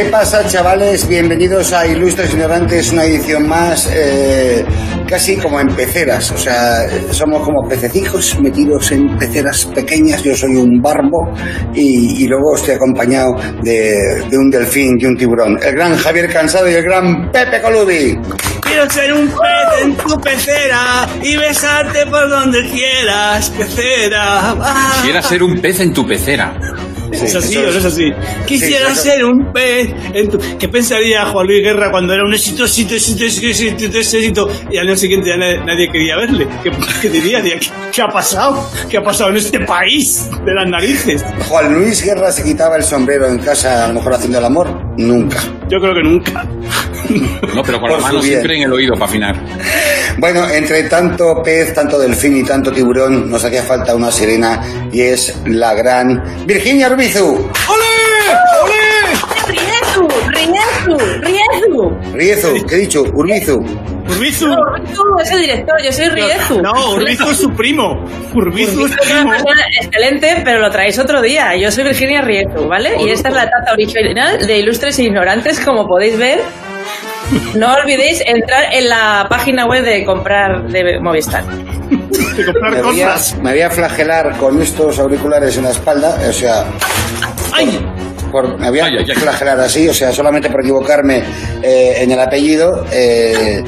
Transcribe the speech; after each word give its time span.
¿Qué 0.00 0.06
pasa, 0.06 0.46
chavales? 0.46 1.06
Bienvenidos 1.06 1.74
a 1.74 1.86
Ilustres 1.86 2.32
Ignorantes, 2.32 2.90
una 2.90 3.04
edición 3.04 3.46
más, 3.46 3.86
eh, 3.92 4.64
casi 5.06 5.36
como 5.36 5.60
en 5.60 5.66
peceras. 5.76 6.30
O 6.30 6.38
sea, 6.38 6.88
somos 7.10 7.42
como 7.42 7.68
pececijos 7.68 8.40
metidos 8.40 8.92
en 8.92 9.14
peceras 9.18 9.66
pequeñas. 9.66 10.22
Yo 10.22 10.34
soy 10.34 10.56
un 10.56 10.80
barbo 10.80 11.30
y, 11.74 12.24
y 12.24 12.26
luego 12.26 12.56
estoy 12.56 12.76
acompañado 12.76 13.34
de, 13.62 14.24
de 14.30 14.38
un 14.38 14.48
delfín 14.48 14.96
y 14.98 15.04
un 15.04 15.18
tiburón. 15.18 15.58
El 15.62 15.74
gran 15.74 15.94
Javier 15.98 16.32
Cansado 16.32 16.70
y 16.70 16.72
el 16.72 16.82
gran 16.82 17.30
Pepe 17.30 17.60
Colubi. 17.60 18.18
Quiero 18.62 18.88
ser 18.88 19.12
un 19.12 19.28
pez 19.28 19.82
en 19.82 19.96
tu 19.96 20.18
pecera 20.18 21.06
y 21.22 21.36
besarte 21.36 22.06
por 22.06 22.26
donde 22.26 22.66
quieras, 22.70 23.50
pecera. 23.50 24.54
Ah. 24.62 25.00
Quieras 25.02 25.26
ser 25.26 25.42
un 25.42 25.60
pez 25.60 25.80
en 25.80 25.92
tu 25.92 26.06
pecera. 26.06 26.54
¿Es 27.12 27.34
así 27.34 27.56
o 27.56 27.62
no 27.62 27.68
es 27.70 27.84
así? 27.84 28.12
Quisiera 28.46 28.92
eso- 28.92 29.02
ser 29.02 29.24
un 29.24 29.52
pez 29.52 29.90
en 30.14 30.28
tu... 30.28 30.38
¿Qué 30.58 30.68
pensaría 30.68 31.24
Juan 31.26 31.46
Luis 31.46 31.62
Guerra 31.62 31.90
cuando 31.90 32.12
era 32.14 32.24
un 32.24 32.32
éxito, 32.32 32.64
éxito, 32.64 32.94
éxito, 32.94 33.24
éxito, 33.24 33.48
éxito, 33.48 33.98
éxito, 33.98 34.50
y 34.70 34.78
al 34.78 34.88
año 34.88 34.96
siguiente 34.96 35.28
ya 35.30 35.36
nadie, 35.36 35.58
nadie 35.64 35.88
quería 35.90 36.16
verle? 36.16 36.46
¿Qué, 36.62 36.70
qué 37.02 37.08
diría? 37.08 37.40
Diría, 37.40 37.58
¿Qué, 37.58 37.68
qué 37.92 38.02
ha 38.02 38.08
pasado? 38.08 38.68
¿Qué 38.88 38.96
ha 38.98 39.02
pasado 39.02 39.30
en 39.30 39.36
este 39.36 39.60
país 39.60 40.28
de 40.44 40.54
las 40.54 40.68
narices? 40.68 41.24
Juan 41.48 41.74
Luis 41.74 42.02
Guerra 42.04 42.30
se 42.32 42.42
quitaba 42.44 42.76
el 42.76 42.84
sombrero 42.84 43.26
en 43.28 43.38
casa, 43.38 43.84
a 43.84 43.88
lo 43.88 43.94
mejor 43.94 44.14
haciendo 44.14 44.38
el 44.38 44.44
amor. 44.44 44.68
Nunca. 44.96 45.38
Yo 45.68 45.78
creo 45.78 45.94
que 45.94 46.02
nunca. 46.02 46.46
No, 47.54 47.62
pero 47.62 47.80
con 47.80 47.90
Por 47.90 47.98
la 48.00 48.06
mano 48.06 48.22
siempre 48.22 48.56
en 48.56 48.62
el 48.64 48.72
oído 48.72 48.94
para 48.94 49.06
afinar. 49.06 49.36
Bueno, 50.18 50.48
entre 50.48 50.84
tanto 50.84 51.42
pez, 51.42 51.74
tanto 51.74 51.98
delfín 51.98 52.36
y 52.38 52.44
tanto 52.44 52.70
tiburón, 52.72 53.28
nos 53.30 53.44
hacía 53.44 53.62
falta 53.62 53.94
una 53.94 54.10
sirena 54.10 54.88
y 54.92 55.00
es 55.02 55.36
la 55.46 55.74
gran 55.74 56.46
Virginia 56.46 56.88
Urbizu. 56.88 57.26
¡Ole! 57.26 57.50
¡Ole! 58.62 58.74
¡Riezu! 59.48 60.08
¡Riezu! 60.28 61.20
¡Riezu! 61.22 62.12
Riezu, 62.14 62.66
¿qué 62.66 62.74
he 62.76 62.78
dicho? 62.78 63.02
Urbizu. 63.02 63.56
Urbizu. 64.10 64.46
No, 64.48 64.54
Urbizu 64.54 65.02
es 65.22 65.30
el 65.30 65.40
director, 65.42 65.74
yo 65.84 65.92
soy 65.92 66.08
Riezu. 66.08 66.60
No, 66.62 66.72
Urbizu 66.94 67.30
es 67.30 67.36
su 67.38 67.50
primo. 67.52 68.04
Urbizu 68.34 68.70
es 68.70 68.76
Urbizu 68.76 68.84
es 69.02 69.10
una 69.10 69.20
primo. 69.20 69.30
persona 69.30 69.62
excelente, 69.80 70.42
pero 70.44 70.60
lo 70.60 70.70
traéis 70.70 70.98
otro 70.98 71.20
día. 71.22 71.56
Yo 71.56 71.70
soy 71.70 71.84
Virginia 71.84 72.20
Riezu, 72.22 72.68
¿vale? 72.68 72.90
Y 73.00 73.10
esta 73.10 73.28
es 73.28 73.34
la 73.34 73.44
taza 73.44 73.72
original 73.72 74.46
de 74.46 74.58
Ilustres 74.58 74.98
e 74.98 75.04
Ignorantes, 75.04 75.60
como 75.60 75.86
podéis 75.86 76.18
ver. 76.18 76.40
No 77.54 77.72
olvidéis 77.74 78.22
entrar 78.26 78.72
en 78.72 78.88
la 78.88 79.26
página 79.28 79.66
web 79.66 79.84
de 79.84 80.04
comprar 80.04 80.64
de 80.68 80.98
Movistar. 81.00 81.44
De 81.44 82.44
comprar 82.44 82.72
Me 82.72 82.82
voy, 82.82 83.00
a, 83.02 83.12
cosas. 83.12 83.36
me 83.40 83.50
voy 83.52 83.60
a 83.60 83.70
flagelar 83.70 84.36
con 84.36 84.60
estos 84.62 84.98
auriculares 84.98 85.56
en 85.56 85.64
la 85.64 85.70
espalda, 85.70 86.16
o 86.28 86.32
sea, 86.32 86.64
¡Ay! 87.52 87.84
por- 88.30 88.58
me 88.58 88.70
voy 88.70 88.80
a 88.80 88.84
Ay, 88.86 88.96
ay, 88.98 89.06
ay. 89.08 89.14
flagelar 89.14 89.60
así, 89.60 89.88
o 89.88 89.94
sea, 89.94 90.12
solamente 90.12 90.48
por 90.50 90.60
equivocarme 90.60 91.22
eh, 91.62 91.94
en 91.98 92.10
el 92.10 92.20
apellido, 92.20 92.84
eh, 92.92 93.62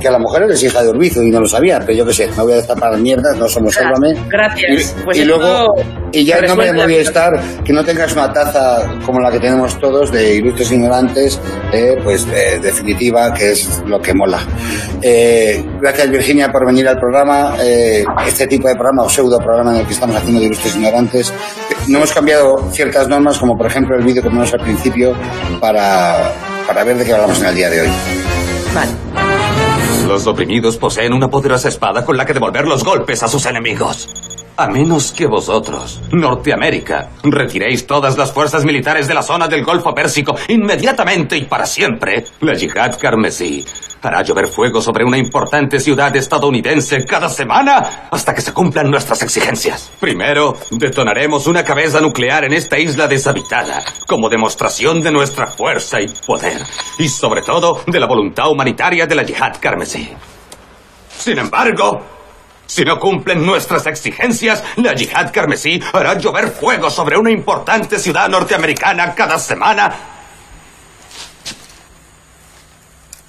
que 0.00 0.08
a 0.08 0.10
la 0.10 0.18
mujer 0.18 0.42
es 0.50 0.62
hija 0.62 0.82
de 0.82 0.90
Urbizu 0.90 1.22
y 1.22 1.30
no 1.30 1.40
lo 1.40 1.46
sabía, 1.46 1.78
pero 1.80 1.92
yo 1.92 2.06
qué 2.06 2.12
sé, 2.14 2.28
me 2.36 2.42
voy 2.42 2.52
a 2.54 2.56
destapar 2.56 2.96
mierdas, 2.98 3.36
no 3.36 3.48
somos 3.48 3.74
Sálvame. 3.74 4.14
Gracias. 4.28 4.94
Y, 4.98 5.02
Pues 5.04 5.18
y 5.18 5.24
luego, 5.24 5.74
y 6.12 6.24
ya 6.24 6.36
no 6.36 6.42
me 6.42 6.48
resuelve 6.48 6.66
la 6.66 6.72
voy 6.72 6.82
a 6.82 6.86
vida. 6.86 7.00
estar 7.00 7.62
que 7.64 7.72
no 7.72 7.84
tengas 7.84 8.12
una 8.12 8.32
taza 8.32 8.88
como 9.04 9.20
la 9.20 9.30
que 9.30 9.40
tenemos 9.40 9.78
todos 9.78 10.12
de 10.12 10.36
ilustres 10.36 10.72
ignorantes, 10.72 11.40
eh, 11.72 11.96
pues 12.02 12.26
eh, 12.32 12.58
definitiva, 12.60 13.32
que 13.32 13.52
es 13.52 13.82
lo 13.86 14.00
que 14.00 14.14
mola. 14.14 14.40
Eh, 15.00 15.64
gracias 15.80 16.10
Virginia 16.10 16.50
por 16.50 16.66
venir 16.66 16.86
al 16.88 16.98
programa, 16.98 17.56
eh, 17.60 18.04
este 18.26 18.46
tipo 18.46 18.68
de 18.68 18.74
programa 18.74 19.04
o 19.04 19.08
pseudo 19.08 19.38
programa 19.38 19.74
en 19.74 19.80
el 19.80 19.86
que 19.86 19.94
estamos 19.94 20.16
haciendo 20.16 20.40
de 20.40 20.46
ilustres 20.46 20.76
ignorantes. 20.76 21.32
No 21.88 21.98
hemos 21.98 22.12
cambiado 22.12 22.70
ciertas 22.70 23.08
normas, 23.08 23.38
como 23.38 23.56
por 23.56 23.66
ejemplo 23.66 23.96
el 23.96 24.04
vídeo 24.04 24.22
que 24.22 24.28
ponemos 24.28 24.52
al 24.52 24.60
principio, 24.60 25.14
para, 25.60 26.32
para 26.66 26.84
ver 26.84 26.96
de 26.96 27.04
qué 27.04 27.12
hablamos 27.14 27.40
en 27.40 27.46
el 27.46 27.54
día 27.54 27.70
de 27.70 27.80
hoy. 27.82 27.88
Vale. 28.74 28.92
Los 30.06 30.26
oprimidos 30.26 30.76
poseen 30.76 31.12
una 31.12 31.28
poderosa 31.28 31.68
espada 31.68 32.04
con 32.04 32.16
la 32.16 32.26
que 32.26 32.34
devolver 32.34 32.66
los 32.66 32.84
golpes 32.84 33.22
a 33.22 33.28
sus 33.28 33.46
enemigos. 33.46 34.08
A 34.56 34.66
menos 34.68 35.12
que 35.12 35.26
vosotros, 35.26 36.02
Norteamérica, 36.12 37.10
retiréis 37.22 37.86
todas 37.86 38.18
las 38.18 38.32
fuerzas 38.32 38.64
militares 38.64 39.08
de 39.08 39.14
la 39.14 39.22
zona 39.22 39.48
del 39.48 39.64
Golfo 39.64 39.94
Pérsico 39.94 40.36
inmediatamente 40.48 41.38
y 41.38 41.44
para 41.46 41.64
siempre, 41.64 42.24
la 42.40 42.52
yihad 42.52 42.98
carmesí 43.00 43.64
hará 44.02 44.22
llover 44.22 44.48
fuego 44.48 44.82
sobre 44.82 45.04
una 45.04 45.16
importante 45.16 45.78
ciudad 45.78 46.14
estadounidense 46.14 47.04
cada 47.06 47.28
semana 47.28 48.08
hasta 48.10 48.34
que 48.34 48.40
se 48.40 48.52
cumplan 48.52 48.90
nuestras 48.90 49.22
exigencias. 49.22 49.90
Primero, 50.00 50.56
detonaremos 50.70 51.46
una 51.46 51.64
cabeza 51.64 52.00
nuclear 52.00 52.44
en 52.44 52.52
esta 52.52 52.78
isla 52.78 53.08
deshabitada, 53.08 53.82
como 54.06 54.28
demostración 54.28 55.00
de 55.02 55.12
nuestra 55.12 55.46
fuerza 55.46 56.00
y 56.00 56.08
poder, 56.26 56.60
y 56.98 57.08
sobre 57.08 57.42
todo 57.42 57.80
de 57.86 58.00
la 58.00 58.06
voluntad 58.06 58.50
humanitaria 58.50 59.06
de 59.06 59.14
la 59.14 59.22
yihad 59.22 59.56
carmesí. 59.60 60.10
Sin 61.08 61.38
embargo, 61.38 62.02
si 62.66 62.84
no 62.84 62.98
cumplen 62.98 63.44
nuestras 63.44 63.86
exigencias, 63.86 64.62
la 64.76 64.94
yihad 64.94 65.32
carmesí 65.32 65.80
hará 65.92 66.14
llover 66.18 66.48
fuego 66.48 66.90
sobre 66.90 67.18
una 67.18 67.30
importante 67.30 67.98
ciudad 67.98 68.28
norteamericana 68.28 69.14
cada 69.14 69.38
semana. 69.38 69.94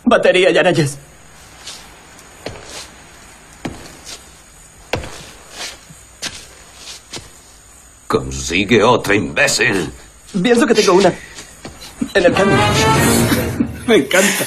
Batería, 0.05 0.51
Yanayes. 0.51 0.97
Consigue 8.07 8.83
otra, 8.83 9.15
imbécil. 9.15 9.91
Pienso 10.41 10.67
que 10.67 10.75
tengo 10.75 10.93
una. 10.93 11.11
En 12.13 12.25
el 12.25 12.33
cambio. 12.33 13.62
Me 13.87 13.97
encanta. 13.97 14.45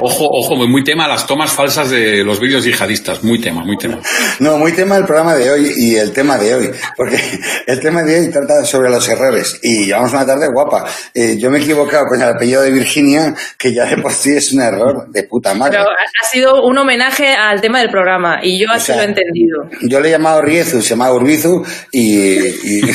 Ojo, 0.00 0.26
ojo, 0.30 0.56
muy 0.68 0.84
tema 0.84 1.08
las 1.08 1.26
tomas 1.26 1.50
falsas 1.52 1.90
de 1.90 2.22
los 2.22 2.38
vídeos 2.38 2.64
yihadistas. 2.64 3.24
Muy 3.24 3.40
tema, 3.40 3.64
muy 3.64 3.76
tema. 3.78 3.98
No, 4.38 4.58
muy 4.58 4.72
tema 4.72 4.96
el 4.96 5.04
programa 5.04 5.34
de 5.34 5.50
hoy 5.50 5.72
y 5.76 5.96
el 5.96 6.12
tema 6.12 6.36
de 6.36 6.54
hoy, 6.54 6.70
porque 6.96 7.18
el 7.66 7.80
tema 7.80 8.02
de 8.02 8.20
hoy 8.20 8.30
trata 8.30 8.64
sobre 8.64 8.90
los 8.90 9.08
errores 9.08 9.58
y 9.62 9.86
llevamos 9.86 10.12
una 10.12 10.26
tarde 10.26 10.48
guapa. 10.52 10.86
Eh, 11.14 11.36
yo 11.38 11.50
me 11.50 11.58
he 11.58 11.62
equivocado 11.62 12.04
con 12.06 12.20
el 12.20 12.28
apellido 12.28 12.62
de 12.62 12.70
Virginia, 12.70 13.34
que 13.58 13.72
ya 13.74 13.86
de 13.86 13.96
por 13.98 14.12
sí 14.12 14.30
es 14.36 14.52
un 14.52 14.60
error 14.60 15.06
de 15.10 15.22
puta 15.24 15.54
madre. 15.54 15.78
Pero 15.78 15.84
ha 15.90 16.26
sido 16.26 16.64
un 16.66 16.76
homenaje 16.76 17.34
al 17.34 17.60
tema 17.60 17.80
del 17.80 17.90
programa 17.90 18.40
y 18.42 18.60
yo 18.60 18.70
así 18.70 18.86
sea, 18.86 18.96
lo 18.96 19.02
he 19.02 19.06
entendido. 19.06 19.64
Yo 19.88 20.00
le 20.00 20.08
he 20.08 20.12
llamado 20.12 20.42
Riezu, 20.42 20.82
se 20.82 20.90
llama 20.90 21.10
Urbizu 21.12 21.64
y, 21.90 22.38
y- 22.80 22.82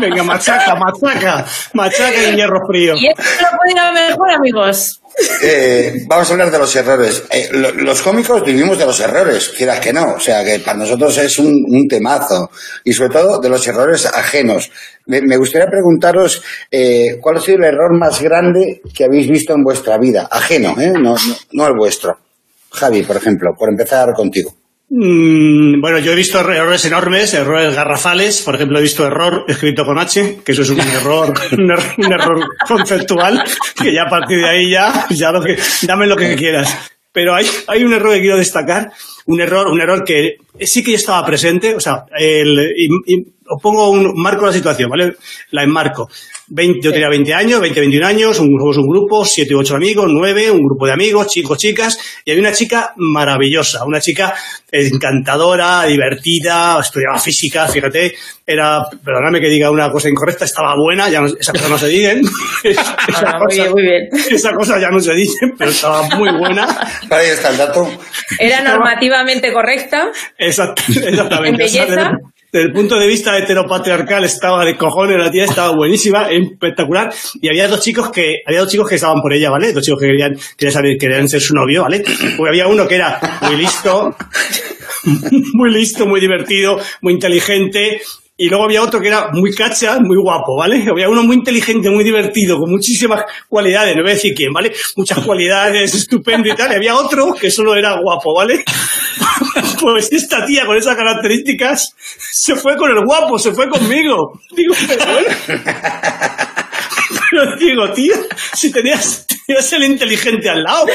Venga, 0.00 0.22
machaca, 0.22 0.74
machaca. 0.76 1.44
Machaca 1.74 2.30
y 2.30 2.36
hierro 2.36 2.60
frío. 2.66 2.94
Y 2.96 3.08
no 3.42 3.56
puede 3.56 3.72
ir 3.72 3.78
a 3.78 3.92
mejor, 3.92 4.30
amigos. 4.30 5.00
eh, 5.42 6.04
vamos 6.06 6.28
a 6.28 6.32
hablar 6.32 6.50
de 6.50 6.58
los 6.58 6.74
errores. 6.76 7.24
Eh, 7.30 7.48
lo- 7.52 7.72
los 7.72 8.00
cómicos 8.02 8.44
vivimos 8.44 8.78
de 8.78 8.86
los 8.86 8.98
errores, 9.00 9.50
quieras 9.56 9.80
que 9.80 9.92
no, 9.92 10.14
o 10.14 10.20
sea 10.20 10.44
que 10.44 10.60
para 10.60 10.78
nosotros 10.78 11.16
es 11.18 11.38
un, 11.38 11.86
temazo 11.88 12.50
y 12.84 12.92
sobre 12.92 13.10
todo 13.10 13.40
de 13.40 13.48
los 13.48 13.66
errores 13.66 14.06
ajenos. 14.06 14.70
Me, 15.06 15.20
me 15.22 15.36
gustaría 15.36 15.66
preguntaros 15.66 16.42
eh, 16.70 17.18
cuál 17.20 17.38
ha 17.38 17.40
sido 17.40 17.58
el 17.58 17.64
error 17.64 17.98
más 17.98 18.20
grande 18.20 18.80
que 18.94 19.04
habéis 19.04 19.28
visto 19.28 19.52
en 19.54 19.64
vuestra 19.64 19.98
vida, 19.98 20.28
ajeno, 20.30 20.74
¿eh? 20.80 20.92
no, 20.92 21.14
no, 21.14 21.36
no 21.52 21.66
el 21.66 21.74
vuestro. 21.74 22.16
Javi, 22.72 23.02
por 23.02 23.16
ejemplo, 23.16 23.50
por 23.58 23.68
empezar 23.68 24.12
contigo. 24.14 24.54
Mm, 24.92 25.80
bueno, 25.80 26.00
yo 26.00 26.10
he 26.12 26.16
visto 26.16 26.40
errores 26.40 26.84
enormes, 26.84 27.32
errores 27.34 27.74
garrafales. 27.76 28.42
Por 28.42 28.56
ejemplo, 28.56 28.78
he 28.78 28.82
visto 28.82 29.06
error 29.06 29.44
escrito 29.46 29.84
con 29.84 29.98
H, 30.00 30.40
que 30.44 30.50
eso 30.52 30.62
es 30.62 30.70
un 30.70 30.80
error, 31.00 31.32
un 31.56 31.70
error, 31.70 31.84
un 31.98 32.12
error 32.12 32.40
conceptual, 32.66 33.42
que 33.80 33.92
ya 33.94 34.02
a 34.02 34.10
partir 34.10 34.38
de 34.38 34.48
ahí 34.48 34.70
ya, 34.70 35.06
ya 35.10 35.30
lo 35.30 35.40
que, 35.42 35.56
dame 35.82 36.06
lo 36.08 36.16
que 36.16 36.34
quieras. 36.34 36.76
Pero 37.12 37.34
hay, 37.34 37.46
hay 37.68 37.82
un 37.84 37.92
error 37.92 38.14
que 38.14 38.20
quiero 38.20 38.36
destacar, 38.36 38.90
un 39.26 39.40
error, 39.40 39.68
un 39.68 39.80
error 39.80 40.04
que 40.04 40.36
sí 40.60 40.82
que 40.82 40.92
yo 40.92 40.96
estaba 40.96 41.24
presente, 41.26 41.74
o 41.74 41.80
sea, 41.80 42.04
el, 42.16 42.72
y- 42.76 43.14
y 43.14 43.24
os 43.54 43.62
pongo 43.62 43.90
un, 43.90 44.12
marco 44.16 44.46
la 44.46 44.52
situación, 44.52 44.88
¿vale? 44.90 45.14
La 45.50 45.62
enmarco. 45.64 46.08
20, 46.52 46.80
yo 46.82 46.92
tenía 46.92 47.08
20 47.08 47.32
años, 47.34 47.60
20, 47.60 47.78
21 47.80 48.06
años, 48.06 48.38
un, 48.40 48.48
somos 48.58 48.76
un 48.78 48.88
grupo, 48.88 49.24
7 49.24 49.54
u 49.54 49.58
8 49.60 49.76
amigos, 49.76 50.06
9, 50.08 50.50
un 50.50 50.60
grupo 50.60 50.86
de 50.86 50.92
amigos, 50.92 51.28
chicos, 51.28 51.58
chicas, 51.58 51.96
y 52.24 52.30
había 52.32 52.42
una 52.42 52.52
chica 52.52 52.92
maravillosa, 52.96 53.84
una 53.84 54.00
chica 54.00 54.34
encantadora, 54.72 55.84
divertida, 55.84 56.78
estudiaba 56.80 57.18
física, 57.18 57.66
fíjate, 57.68 58.14
era, 58.46 58.82
perdóname 59.04 59.40
que 59.40 59.48
diga 59.48 59.70
una 59.70 59.90
cosa 59.90 60.08
incorrecta, 60.08 60.44
estaba 60.44 60.74
buena, 60.76 61.08
ya 61.08 61.20
no, 61.20 61.26
esas 61.28 61.52
cosas 61.52 61.70
no 61.70 61.78
se 61.78 61.88
dicen, 61.88 62.22
esa, 62.64 62.96
Ah, 62.98 63.38
muy 63.38 63.46
cosa, 63.46 63.62
bien, 63.62 63.72
muy 63.72 63.82
bien. 63.82 64.08
esa 64.30 64.52
cosa 64.52 64.80
ya 64.80 64.90
no 64.90 65.00
se 65.00 65.14
dice, 65.14 65.46
pero 65.56 65.70
estaba 65.70 66.02
muy 66.16 66.30
buena, 66.36 66.66
Ahí 67.10 67.28
está 67.30 67.50
el 67.50 67.58
dato. 67.58 67.88
Era 68.38 68.60
normativamente 68.62 69.52
correcta. 69.52 70.10
Exact- 70.38 70.80
exactamente. 71.06 71.62
En 71.62 71.66
O 71.66 71.68
sea, 71.68 71.84
belleza. 71.86 72.12
Desde, 72.52 72.66
el 72.66 72.72
punto 72.72 72.98
de 72.98 73.06
vista 73.06 73.36
heteropatriarcal 73.38 74.24
estaba 74.24 74.64
de 74.64 74.76
cojones, 74.76 75.18
la 75.18 75.30
tía 75.30 75.44
estaba 75.44 75.74
buenísima, 75.74 76.30
espectacular, 76.30 77.12
y 77.40 77.48
había 77.48 77.68
dos 77.68 77.80
chicos 77.80 78.10
que, 78.10 78.36
había 78.46 78.60
dos 78.60 78.70
chicos 78.70 78.88
que 78.88 78.96
estaban 78.96 79.20
por 79.20 79.32
ella, 79.32 79.50
¿vale? 79.50 79.72
Dos 79.72 79.84
chicos 79.84 80.00
que 80.00 80.06
querían, 80.06 80.36
querían 80.56 80.72
saber, 80.72 80.96
querían 80.98 81.28
ser 81.28 81.40
su 81.40 81.54
novio, 81.54 81.82
¿vale? 81.82 82.02
Porque 82.36 82.48
había 82.48 82.66
uno 82.66 82.86
que 82.86 82.96
era 82.96 83.20
muy 83.42 83.56
listo, 83.56 84.16
muy 85.54 85.72
listo, 85.72 86.06
muy 86.06 86.20
divertido, 86.20 86.78
muy 87.02 87.14
inteligente, 87.14 88.00
y 88.42 88.48
luego 88.48 88.64
había 88.64 88.82
otro 88.82 89.02
que 89.02 89.08
era 89.08 89.28
muy 89.32 89.52
cacha, 89.52 89.98
muy 90.00 90.16
guapo, 90.16 90.56
¿vale? 90.56 90.82
Había 90.90 91.10
uno 91.10 91.22
muy 91.22 91.36
inteligente, 91.36 91.90
muy 91.90 92.02
divertido, 92.02 92.56
con 92.56 92.70
muchísimas 92.70 93.22
cualidades, 93.50 93.94
no 93.94 94.00
voy 94.00 94.12
a 94.12 94.14
decir 94.14 94.32
quién, 94.34 94.50
¿vale? 94.50 94.72
Muchas 94.96 95.18
cualidades, 95.18 95.94
estupendo 95.94 96.48
y 96.48 96.54
tal. 96.54 96.72
Y 96.72 96.76
había 96.76 96.96
otro 96.96 97.34
que 97.38 97.50
solo 97.50 97.74
era 97.74 98.00
guapo, 98.00 98.34
¿vale? 98.34 98.64
pues 99.80 100.08
esta 100.12 100.44
tía 100.46 100.66
con 100.66 100.76
esas 100.76 100.96
características 100.96 101.94
se 102.32 102.54
fue 102.56 102.76
con 102.76 102.90
el 102.90 103.04
guapo, 103.04 103.38
se 103.38 103.52
fue 103.52 103.68
conmigo. 103.68 104.40
Digo, 104.54 104.74
pero 104.88 105.04
bueno. 105.12 105.28
Pero 107.32 107.56
digo, 107.56 107.92
tío, 107.92 108.14
si 108.54 108.72
tenías, 108.72 109.24
tenías 109.46 109.72
el 109.72 109.84
inteligente 109.84 110.48
al 110.48 110.64
lado, 110.64 110.86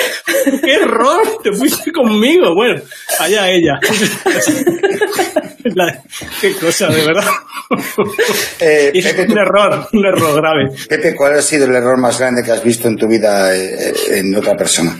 qué 0.64 0.74
error, 0.74 1.42
te 1.42 1.54
fuiste 1.54 1.92
conmigo. 1.94 2.54
Bueno, 2.54 2.82
allá 3.20 3.50
ella. 3.50 3.80
La- 5.76 6.04
qué 6.42 6.54
cosa, 6.56 6.88
de 6.90 7.06
verdad. 7.06 7.26
Eh, 8.60 8.92
Pepe, 9.02 9.32
un 9.32 9.38
error, 9.40 9.88
un 9.94 10.06
error 10.06 10.36
grave. 10.36 10.76
Pepe, 10.90 11.16
¿cuál 11.16 11.40
ha 11.40 11.42
sido 11.42 11.66
el 11.66 11.76
error 11.76 12.00
más 12.00 12.20
grande 12.20 12.44
que 12.44 12.52
has 12.52 12.64
visto 12.64 12.88
en 12.90 12.98
tu 12.98 13.08
vida 13.08 13.56
eh, 13.56 13.94
en 14.10 14.36
otra 14.36 14.56
persona? 14.56 14.98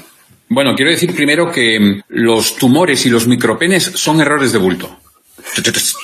Bueno, 0.56 0.74
quiero 0.74 0.90
decir 0.90 1.14
primero 1.14 1.52
que 1.52 1.78
mm, 1.78 2.04
los 2.08 2.56
tumores 2.56 3.06
y 3.06 3.10
los 3.10 3.28
micropenes 3.28 3.92
son 3.96 4.22
errores 4.22 4.54
de 4.54 4.58
bulto. 4.58 5.00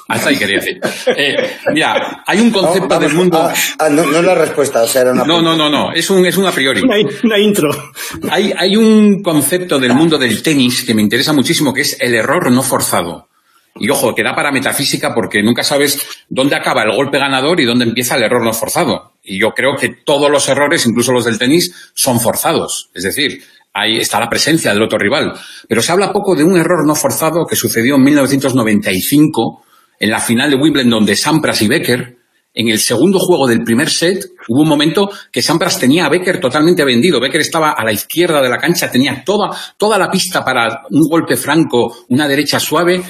Hasta 0.10 0.30
ahí 0.30 0.36
quería 0.38 0.60
decir. 0.60 0.78
Eh, 1.16 1.58
mira, 1.74 2.22
hay 2.28 2.42
un 2.42 2.52
concepto 2.52 2.90
vamos, 2.90 3.08
del 3.08 3.14
mundo. 3.14 3.38
ah, 3.42 3.54
ah, 3.80 3.90
no, 3.90 4.06
no 4.06 4.18
es 4.18 4.26
la 4.26 4.36
respuesta, 4.36 4.84
o 4.84 4.88
sea, 4.88 5.04
era 5.04 5.14
una 5.14 5.24
No, 5.24 5.42
no, 5.42 5.56
no, 5.56 5.70
no. 5.70 5.94
Es 5.94 6.10
un, 6.10 6.26
es 6.26 6.36
un 6.36 6.48
a 6.48 6.52
priori. 6.52 6.82
Una, 6.82 6.98
una 7.24 7.40
intro. 7.40 7.94
Hay, 8.30 8.54
hay 8.58 8.76
un 8.76 9.24
concepto 9.24 9.80
del 9.80 9.94
mundo 9.94 10.18
del 10.18 10.44
tenis 10.44 10.84
que 10.84 10.94
me 10.94 11.02
interesa 11.02 11.32
muchísimo, 11.32 11.74
que 11.74 11.82
es 11.82 11.96
el 12.02 12.14
error 12.14 12.52
no 12.52 12.62
forzado. 12.62 13.30
Y 13.76 13.90
ojo, 13.90 14.14
que 14.14 14.24
da 14.24 14.36
para 14.36 14.52
metafísica 14.52 15.14
porque 15.14 15.42
nunca 15.42 15.64
sabes 15.64 16.06
dónde 16.30 16.56
acaba 16.56 16.84
el 16.84 16.96
golpe 16.96 17.18
ganador 17.18 17.60
y 17.60 17.66
dónde 17.66 17.86
empieza 17.86 18.16
el 18.16 18.24
error 18.24 18.44
no 18.44 18.54
forzado. 18.54 19.14
Y 19.24 19.40
yo 19.40 19.52
creo 19.52 19.76
que 19.76 19.90
todos 20.04 20.30
los 20.30 20.48
errores, 20.50 20.86
incluso 20.86 21.12
los 21.12 21.26
del 21.26 21.40
tenis, 21.40 21.92
son 21.94 22.20
forzados. 22.20 22.90
Es 22.94 23.04
decir, 23.04 23.42
ahí 23.74 23.98
está 23.98 24.20
la 24.20 24.30
presencia 24.30 24.74
del 24.74 24.84
otro 24.84 24.98
rival. 24.98 25.34
Pero 25.68 25.82
se 25.82 25.92
habla 25.92 26.12
poco 26.12 26.36
de 26.36 26.44
un 26.44 26.58
error 26.58 26.86
no 26.86 26.96
forzado 26.96 27.46
que 27.46 27.56
sucedió 27.56 27.96
en 27.96 28.04
1995 28.04 29.64
en 30.00 30.10
la 30.10 30.20
final 30.20 30.50
de 30.50 30.58
Wimbledon 30.58 31.06
de 31.06 31.16
Sampras 31.16 31.62
y 31.62 31.68
Becker. 31.68 32.18
En 32.54 32.68
el 32.68 32.80
segundo 32.80 33.18
juego 33.20 33.48
del 33.48 33.64
primer 33.64 33.90
set 33.90 34.26
hubo 34.50 34.64
un 34.64 34.68
momento 34.68 35.10
que 35.32 35.42
Sampras 35.42 35.80
tenía 35.80 36.06
a 36.06 36.10
Becker 36.10 36.40
totalmente 36.40 36.84
vendido. 36.84 37.22
Becker 37.22 37.40
estaba 37.40 37.72
a 37.72 37.86
la 37.86 37.94
izquierda 37.94 38.42
de 38.42 38.50
la 38.50 38.58
cancha, 38.58 38.92
tenía 38.92 39.24
toda, 39.24 39.56
toda 39.78 39.98
la 39.98 40.10
pista 40.10 40.44
para 40.44 40.82
un 40.90 41.08
golpe 41.08 41.38
franco, 41.38 42.06
una 42.10 42.28
derecha 42.28 42.60
suave, 42.60 43.02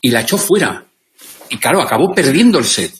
y 0.00 0.10
la 0.10 0.22
echó 0.22 0.38
fuera. 0.38 0.84
Y 1.48 1.58
claro, 1.58 1.82
acabó 1.82 2.14
perdiendo 2.14 2.58
el 2.58 2.64
set. 2.64 2.92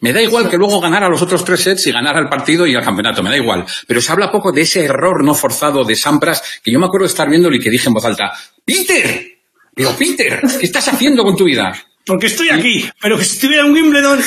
Me 0.00 0.12
da 0.12 0.22
igual 0.22 0.48
que 0.48 0.56
luego 0.56 0.80
ganara 0.80 1.08
los 1.08 1.20
otros 1.20 1.44
tres 1.44 1.60
sets 1.60 1.86
y 1.86 1.92
ganara 1.92 2.20
el 2.20 2.28
partido 2.28 2.66
y 2.66 2.74
el 2.74 2.82
campeonato, 2.82 3.22
me 3.22 3.30
da 3.30 3.36
igual. 3.36 3.66
Pero 3.86 4.00
se 4.00 4.10
habla 4.10 4.32
poco 4.32 4.50
de 4.50 4.62
ese 4.62 4.84
error 4.84 5.22
no 5.22 5.34
forzado 5.34 5.84
de 5.84 5.94
Sampras, 5.94 6.60
que 6.62 6.72
yo 6.72 6.78
me 6.78 6.86
acuerdo 6.86 7.04
de 7.06 7.10
estar 7.10 7.28
viéndolo 7.28 7.54
y 7.56 7.60
que 7.60 7.70
dije 7.70 7.88
en 7.88 7.94
voz 7.94 8.04
alta, 8.06 8.32
¡Peter! 8.64 9.26
Pero 9.74 9.94
Peter, 9.96 10.40
¿qué 10.58 10.66
estás 10.66 10.88
haciendo 10.88 11.22
con 11.22 11.36
tu 11.36 11.44
vida? 11.44 11.72
Porque 12.06 12.26
estoy 12.26 12.48
aquí, 12.48 12.88
pero 13.00 13.18
que 13.18 13.24
si 13.24 13.34
estuviera 13.34 13.64
en 13.64 13.72
Wimbledon. 13.72 14.20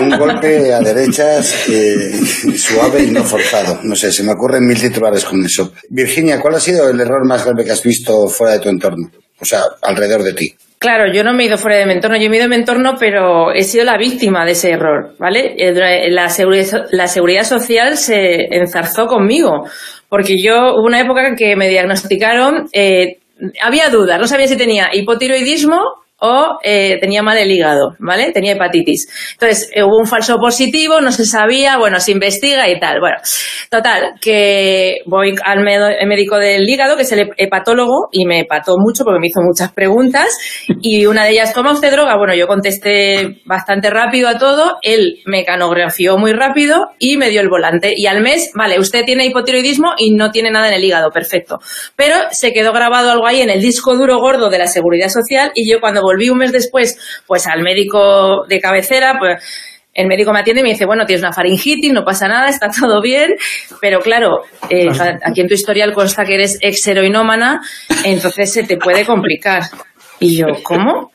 Un 0.00 0.18
golpe 0.18 0.74
a 0.74 0.80
derechas 0.80 1.68
eh, 1.68 2.20
suave 2.56 3.04
y 3.04 3.10
no 3.10 3.24
forzado. 3.24 3.80
No 3.84 3.94
sé, 3.94 4.12
se 4.12 4.24
me 4.24 4.32
ocurren 4.32 4.66
mil 4.66 4.80
titulares 4.80 5.24
con 5.24 5.44
eso. 5.44 5.72
Virginia, 5.88 6.40
¿cuál 6.40 6.56
ha 6.56 6.60
sido 6.60 6.90
el 6.90 7.00
error 7.00 7.26
más 7.26 7.44
grave 7.44 7.64
que 7.64 7.70
has 7.70 7.82
visto 7.82 8.28
fuera 8.28 8.54
de 8.54 8.60
tu 8.60 8.68
entorno? 8.68 9.10
O 9.40 9.44
sea, 9.44 9.62
alrededor 9.82 10.22
de 10.22 10.32
ti. 10.34 10.54
Claro, 10.78 11.12
yo 11.12 11.24
no 11.24 11.32
me 11.32 11.42
he 11.42 11.46
ido 11.46 11.58
fuera 11.58 11.76
de 11.76 11.86
mi 11.86 11.92
entorno, 11.94 12.16
yo 12.16 12.24
he 12.30 12.36
ido 12.36 12.44
de 12.44 12.48
mi 12.48 12.54
entorno, 12.56 12.94
pero 13.00 13.52
he 13.52 13.64
sido 13.64 13.84
la 13.84 13.96
víctima 13.98 14.44
de 14.44 14.52
ese 14.52 14.70
error, 14.70 15.14
¿vale? 15.18 15.54
Eh, 15.58 15.72
dura- 15.72 16.08
La 16.08 16.28
seguridad, 16.28 16.86
la 16.92 17.08
seguridad 17.08 17.42
social 17.42 17.96
se 17.96 18.46
enzarzó 18.54 19.06
conmigo, 19.06 19.68
porque 20.08 20.36
yo 20.40 20.74
hubo 20.76 20.86
una 20.86 21.00
época 21.00 21.34
que 21.36 21.56
me 21.56 21.68
diagnosticaron, 21.68 22.68
eh, 22.72 23.18
había 23.60 23.88
dudas, 23.88 24.20
no 24.20 24.26
sabía 24.28 24.46
si 24.46 24.56
tenía 24.56 24.88
hipotiroidismo 24.92 25.80
o 26.20 26.58
eh, 26.62 26.98
tenía 27.00 27.22
mal 27.22 27.38
el 27.38 27.50
hígado, 27.50 27.94
¿vale? 27.98 28.32
Tenía 28.32 28.52
hepatitis. 28.52 29.08
Entonces, 29.32 29.70
eh, 29.72 29.82
hubo 29.82 29.98
un 29.98 30.06
falso 30.06 30.36
positivo, 30.38 31.00
no 31.00 31.12
se 31.12 31.24
sabía, 31.24 31.78
bueno, 31.78 32.00
se 32.00 32.12
investiga 32.12 32.68
y 32.68 32.78
tal. 32.80 33.00
Bueno, 33.00 33.16
total, 33.70 34.14
que 34.20 34.96
voy 35.06 35.34
al 35.44 35.60
médico 35.60 36.38
del 36.38 36.68
hígado, 36.68 36.96
que 36.96 37.02
es 37.02 37.12
el 37.12 37.30
hepatólogo, 37.36 38.08
y 38.10 38.26
me 38.26 38.40
hepató 38.40 38.76
mucho 38.78 39.04
porque 39.04 39.20
me 39.20 39.28
hizo 39.28 39.40
muchas 39.42 39.72
preguntas, 39.72 40.36
y 40.82 41.06
una 41.06 41.24
de 41.24 41.30
ellas, 41.30 41.54
¿toma 41.54 41.72
usted 41.72 41.92
droga? 41.92 42.16
Bueno, 42.16 42.34
yo 42.34 42.46
contesté 42.46 43.40
bastante 43.44 43.90
rápido 43.90 44.28
a 44.28 44.38
todo, 44.38 44.78
él 44.82 45.20
me 45.24 45.44
canografió 45.44 46.18
muy 46.18 46.32
rápido 46.32 46.88
y 46.98 47.16
me 47.16 47.30
dio 47.30 47.40
el 47.40 47.48
volante. 47.48 47.92
Y 47.96 48.06
al 48.06 48.22
mes, 48.22 48.50
vale, 48.54 48.78
usted 48.78 49.04
tiene 49.04 49.26
hipotiroidismo 49.26 49.92
y 49.96 50.14
no 50.14 50.30
tiene 50.30 50.50
nada 50.50 50.68
en 50.68 50.74
el 50.74 50.84
hígado, 50.84 51.10
perfecto. 51.10 51.58
Pero 51.94 52.16
se 52.30 52.52
quedó 52.52 52.72
grabado 52.72 53.10
algo 53.10 53.26
ahí 53.26 53.40
en 53.40 53.50
el 53.50 53.60
disco 53.60 53.96
duro 53.96 54.18
gordo 54.18 54.50
de 54.50 54.58
la 54.58 54.66
Seguridad 54.66 55.08
Social 55.08 55.52
y 55.54 55.70
yo 55.70 55.80
cuando 55.80 56.02
volví 56.08 56.30
un 56.30 56.38
mes 56.38 56.52
después, 56.52 56.98
pues 57.26 57.46
al 57.46 57.62
médico 57.62 58.46
de 58.48 58.60
cabecera, 58.60 59.16
pues 59.18 59.44
el 59.92 60.06
médico 60.06 60.32
me 60.32 60.40
atiende 60.40 60.60
y 60.60 60.64
me 60.64 60.70
dice, 60.70 60.86
bueno, 60.86 61.04
tienes 61.04 61.22
una 61.22 61.32
faringitis, 61.32 61.92
no 61.92 62.04
pasa 62.04 62.28
nada, 62.28 62.48
está 62.48 62.68
todo 62.80 63.02
bien, 63.02 63.34
pero 63.80 64.00
claro, 64.00 64.42
eh, 64.70 64.88
aquí 65.24 65.40
en 65.40 65.48
tu 65.48 65.54
historial 65.54 65.92
consta 65.92 66.24
que 66.24 66.34
eres 66.34 66.58
exheroinómana, 66.60 67.60
entonces 68.04 68.52
se 68.52 68.62
te 68.62 68.76
puede 68.76 69.04
complicar. 69.04 69.64
Y 70.20 70.38
yo, 70.38 70.46
¿cómo? 70.62 71.12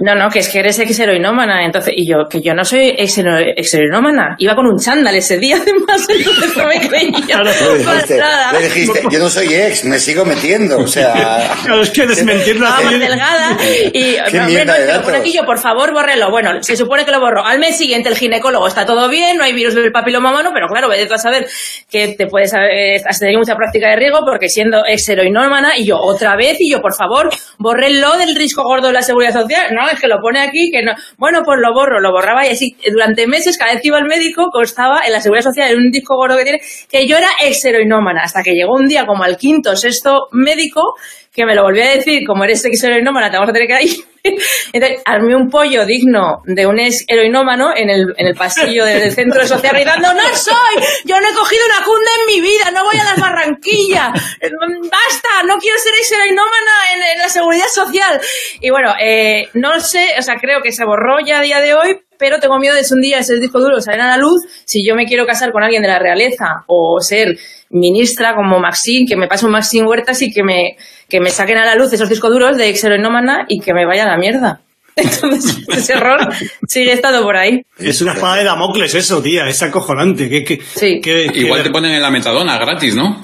No, 0.00 0.14
no, 0.14 0.28
que 0.30 0.38
es 0.40 0.48
que 0.48 0.60
eres 0.60 0.78
exheroinómana, 0.78 1.64
entonces, 1.64 1.92
y 1.96 2.08
yo, 2.08 2.28
que 2.30 2.40
yo 2.40 2.54
no 2.54 2.64
soy 2.64 2.94
exhero- 2.96 3.52
exheroinómana, 3.56 4.36
iba 4.38 4.54
con 4.54 4.66
un 4.66 4.78
chándal 4.78 5.14
ese 5.16 5.38
día, 5.38 5.56
además, 5.60 6.06
entonces 6.08 6.56
no 6.56 6.66
me 6.66 6.88
creía 6.88 7.08
Claro, 7.26 7.44
Le 7.44 7.78
dijiste, 7.78 8.16
nada. 8.18 8.52
le 8.52 8.60
dijiste, 8.68 9.02
yo 9.10 9.18
no 9.18 9.28
soy 9.30 9.54
ex, 9.54 9.84
me 9.84 9.98
sigo 9.98 10.24
metiendo. 10.24 10.78
O 10.78 10.86
sea, 10.86 11.12
Claro, 11.64 11.82
es 11.82 11.90
que 11.90 12.02
así. 12.02 12.24
muy 12.24 12.98
delgada 12.98 13.56
y 13.92 14.16
Qué 14.30 14.40
hombre, 14.40 14.64
no, 14.64 14.72
te 14.74 14.80
lo 14.80 14.86
pone 14.86 14.86
datos. 14.86 15.14
aquí 15.14 15.32
yo, 15.32 15.44
por 15.44 15.58
favor, 15.58 15.92
bórrelo. 15.92 16.30
Bueno, 16.30 16.62
se 16.62 16.76
supone 16.76 17.04
que 17.04 17.10
lo 17.10 17.20
borro. 17.20 17.44
Al 17.44 17.58
mes 17.58 17.76
siguiente 17.76 18.08
el 18.08 18.16
ginecólogo 18.16 18.66
está 18.68 18.86
todo 18.86 19.08
bien, 19.08 19.36
no 19.36 19.44
hay 19.44 19.52
virus 19.52 19.74
del 19.74 19.90
papiloma 19.92 20.30
humano, 20.30 20.50
pero 20.54 20.68
claro, 20.68 20.88
vete 20.88 21.12
a 21.12 21.18
saber 21.18 21.46
que 21.90 22.08
te 22.08 22.26
puedes 22.26 22.52
haber, 22.54 23.00
has 23.06 23.18
tenido 23.18 23.38
mucha 23.40 23.56
práctica 23.56 23.88
de 23.90 23.96
riesgo 23.96 24.20
porque 24.24 24.48
siendo 24.48 24.84
exheroinómana 24.86 25.76
y 25.76 25.86
yo 25.86 25.98
otra 25.98 26.36
vez 26.36 26.56
y 26.60 26.70
yo, 26.70 26.80
por 26.80 26.94
favor, 26.94 27.30
bórrenlo 27.58 28.16
del 28.16 28.34
risco 28.36 28.62
gordo 28.62 28.88
de 28.88 28.92
la 28.92 29.02
seguridad 29.02 29.32
social. 29.32 29.47
No, 29.72 29.88
es 29.88 30.00
que 30.00 30.08
lo 30.08 30.20
pone 30.20 30.40
aquí, 30.40 30.70
que 30.70 30.82
no. 30.82 30.92
Bueno, 31.16 31.42
pues 31.44 31.58
lo 31.60 31.72
borro, 31.72 32.00
lo 32.00 32.12
borraba 32.12 32.46
y 32.46 32.50
así 32.50 32.76
durante 32.92 33.26
meses, 33.26 33.56
cada 33.58 33.72
vez 33.72 33.82
que 33.82 33.88
iba 33.88 33.98
al 33.98 34.06
médico, 34.06 34.50
constaba 34.50 35.00
en 35.06 35.12
la 35.12 35.20
seguridad 35.20 35.44
social, 35.44 35.72
en 35.72 35.78
un 35.78 35.90
disco 35.90 36.16
gordo 36.16 36.36
que 36.36 36.44
tiene, 36.44 36.60
que 36.90 37.06
yo 37.06 37.16
era 37.16 37.28
exheroinómana, 37.42 38.22
hasta 38.22 38.42
que 38.42 38.52
llegó 38.52 38.74
un 38.74 38.86
día 38.86 39.06
como 39.06 39.24
al 39.24 39.36
quinto, 39.36 39.76
sexto 39.76 40.28
médico, 40.32 40.94
que 41.32 41.46
me 41.46 41.54
lo 41.54 41.62
volvió 41.62 41.84
a 41.84 41.88
decir, 41.88 42.22
como 42.26 42.44
eres 42.44 42.64
ex 42.64 42.82
heroinómana, 42.82 43.30
te 43.30 43.36
vamos 43.36 43.50
a 43.50 43.52
tener 43.52 43.68
que 43.68 43.74
ahí. 43.74 43.96
Entonces, 44.72 45.02
armé 45.04 45.36
un 45.36 45.48
pollo 45.48 45.84
digno 45.84 46.42
de 46.44 46.66
un 46.66 46.78
ex 46.78 47.04
heroinómano 47.08 47.70
en 47.74 47.90
el, 47.90 48.14
en 48.16 48.26
el 48.26 48.34
pasillo 48.34 48.84
del, 48.84 49.12
centro 49.12 49.46
social 49.46 49.74
gritando, 49.74 50.12
no 50.12 50.34
soy, 50.34 50.84
yo 51.04 51.20
no 51.20 51.28
he 51.28 51.34
cogido 51.34 51.62
una 51.66 51.84
cunda 51.84 52.10
en 52.20 52.34
mi 52.34 52.40
vida, 52.40 52.70
no 52.72 52.84
voy 52.84 52.98
a 52.98 53.04
las 53.04 53.20
Barranquillas, 53.20 54.10
basta, 54.12 55.28
no 55.46 55.56
quiero 55.58 55.78
ser 55.78 55.92
ex 55.98 56.12
heroinómana 56.12 56.72
en, 56.94 57.02
en 57.02 57.18
la 57.18 57.28
seguridad 57.28 57.66
social. 57.72 58.20
Y 58.60 58.70
bueno, 58.70 58.94
eh, 59.00 59.48
no 59.54 59.80
sé, 59.80 60.14
o 60.18 60.22
sea, 60.22 60.36
creo 60.36 60.60
que 60.62 60.72
se 60.72 60.84
borró 60.84 61.18
ya 61.24 61.38
a 61.38 61.42
día 61.42 61.60
de 61.60 61.74
hoy, 61.74 62.00
pero 62.18 62.38
tengo 62.40 62.58
miedo 62.58 62.74
de 62.74 62.84
si 62.84 62.94
un 62.94 63.00
día 63.00 63.18
ese 63.18 63.38
disco 63.38 63.60
duro 63.60 63.80
saliera 63.80 64.06
a 64.12 64.16
la 64.16 64.22
luz, 64.22 64.42
si 64.64 64.86
yo 64.86 64.94
me 64.94 65.06
quiero 65.06 65.26
casar 65.26 65.52
con 65.52 65.62
alguien 65.62 65.82
de 65.82 65.88
la 65.88 65.98
realeza 65.98 66.64
o 66.66 66.98
ser 67.00 67.38
ministra 67.70 68.34
como 68.34 68.58
Maxine, 68.58 69.06
que 69.06 69.16
me 69.16 69.28
pase 69.28 69.46
un 69.46 69.52
Maxine 69.52 69.86
Huertas 69.86 70.20
y 70.22 70.32
que 70.32 70.42
me, 70.42 70.76
que 71.08 71.20
me 71.20 71.30
saquen 71.30 71.58
a 71.58 71.64
la 71.66 71.74
luz 71.74 71.92
esos 71.92 72.08
discos 72.08 72.30
duros 72.30 72.56
de 72.56 72.68
exheroinómana 72.68 73.44
y 73.48 73.60
que 73.60 73.72
me 73.74 73.86
vaya 73.86 74.04
a 74.04 74.08
la 74.08 74.16
mierda. 74.18 74.60
Entonces, 74.96 75.58
ese 75.68 75.92
error 75.92 76.18
sigue 76.66 76.92
estando 76.92 77.22
por 77.22 77.36
ahí. 77.36 77.62
Es 77.78 78.00
una 78.02 78.14
espada 78.14 78.36
de 78.36 78.44
Damocles 78.44 78.94
eso, 78.96 79.22
tía, 79.22 79.46
es 79.46 79.62
acojonante. 79.62 80.28
Que, 80.28 80.42
que, 80.42 80.60
Sí. 80.60 81.00
que- 81.00 81.30
que- 81.32 81.40
Igual 81.40 81.62
te 81.62 81.70
ponen 81.70 81.92
en 81.92 82.02
la 82.02 82.10
metadona 82.10 82.58
gratis, 82.58 82.96
¿no? 82.96 83.22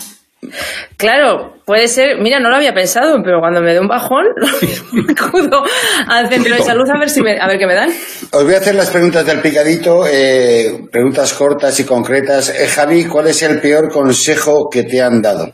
Claro, 0.97 1.55
puede 1.65 1.89
ser, 1.89 2.21
mira, 2.21 2.41
no 2.41 2.51
lo 2.51 2.57
había 2.57 2.73
pensado, 2.73 3.21
pero 3.25 3.41
cuando 3.41 3.61
me 3.61 3.73
dé 3.73 3.81
un 3.81 3.89
bajón, 3.89 4.25
lo 4.93 5.13
acudo 5.13 5.63
al 6.09 6.29
centro 6.29 6.55
de 6.55 6.63
salud 6.63 6.89
a 6.91 6.99
ver 6.99 7.11
si 7.11 7.23
me, 7.23 7.39
a 7.41 7.47
ver 7.47 7.59
qué 7.59 7.67
me 7.67 7.75
dan. 7.75 7.91
os 8.33 8.45
voy 8.45 8.55
a 8.55 8.59
hacer 8.59 8.75
las 8.75 8.91
preguntas 8.91 9.25
del 9.27 9.41
picadito, 9.41 10.07
eh, 10.07 10.87
preguntas 10.91 11.33
cortas 11.33 11.79
y 11.81 11.85
concretas. 11.85 12.51
Eh, 12.51 12.69
Javi, 12.69 13.05
¿cuál 13.07 13.29
es 13.29 13.43
el 13.43 13.61
peor 13.61 13.91
consejo 13.93 14.69
que 14.71 14.85
te 14.85 15.03
han 15.03 15.23
dado? 15.23 15.53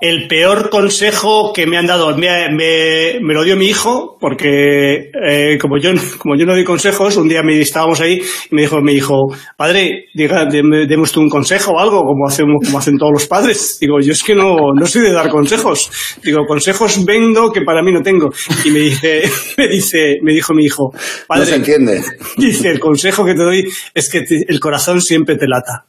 El 0.00 0.28
peor 0.28 0.70
consejo 0.70 1.52
que 1.52 1.66
me 1.66 1.76
han 1.76 1.86
dado, 1.86 2.16
me, 2.16 2.28
me, 2.52 3.18
me 3.20 3.34
lo 3.34 3.42
dio 3.42 3.56
mi 3.56 3.66
hijo, 3.66 4.16
porque 4.20 5.10
eh, 5.28 5.58
como 5.60 5.78
yo 5.78 5.90
como 6.18 6.36
yo 6.36 6.46
no 6.46 6.52
doy 6.52 6.64
consejos, 6.64 7.16
un 7.16 7.28
día 7.28 7.42
me 7.42 7.60
estábamos 7.60 8.00
ahí 8.00 8.20
y 8.50 8.54
me 8.54 8.62
dijo, 8.62 8.80
me 8.80 8.92
dijo, 8.92 9.34
padre, 9.56 10.06
diga, 10.14 10.44
demos 10.46 11.10
tú 11.12 11.20
un 11.20 11.28
consejo 11.28 11.72
o 11.72 11.78
algo, 11.80 12.02
como 12.04 12.26
hacemos, 12.28 12.56
como 12.64 12.78
hacen 12.78 12.96
todos 12.96 13.12
los 13.12 13.26
padres. 13.26 13.78
Digo, 13.80 14.00
yo 14.00 14.12
es 14.12 14.22
que 14.22 14.34
no, 14.34 14.72
no 14.74 14.86
soy 14.86 15.02
de 15.02 15.12
dar 15.12 15.30
consejos. 15.30 15.90
Digo, 16.22 16.46
consejos 16.46 17.04
vendo 17.04 17.50
que 17.52 17.62
para 17.62 17.82
mí 17.82 17.92
no 17.92 18.00
tengo. 18.02 18.30
Y 18.64 18.70
me 18.70 18.78
dice, 18.80 19.22
me 19.56 19.68
dice, 19.68 20.16
me 20.22 20.32
dijo 20.32 20.54
mi 20.54 20.64
hijo, 20.64 20.90
No 20.94 20.98
se 21.00 21.24
padre, 21.26 21.54
entiende. 21.56 22.02
dice, 22.36 22.68
el 22.70 22.78
consejo 22.78 23.24
que 23.24 23.34
te 23.34 23.42
doy 23.42 23.64
es 23.94 24.08
que 24.10 24.20
te- 24.22 24.44
el 24.48 24.60
corazón 24.60 25.00
siempre 25.02 25.36
te 25.36 25.46
lata. 25.48 25.84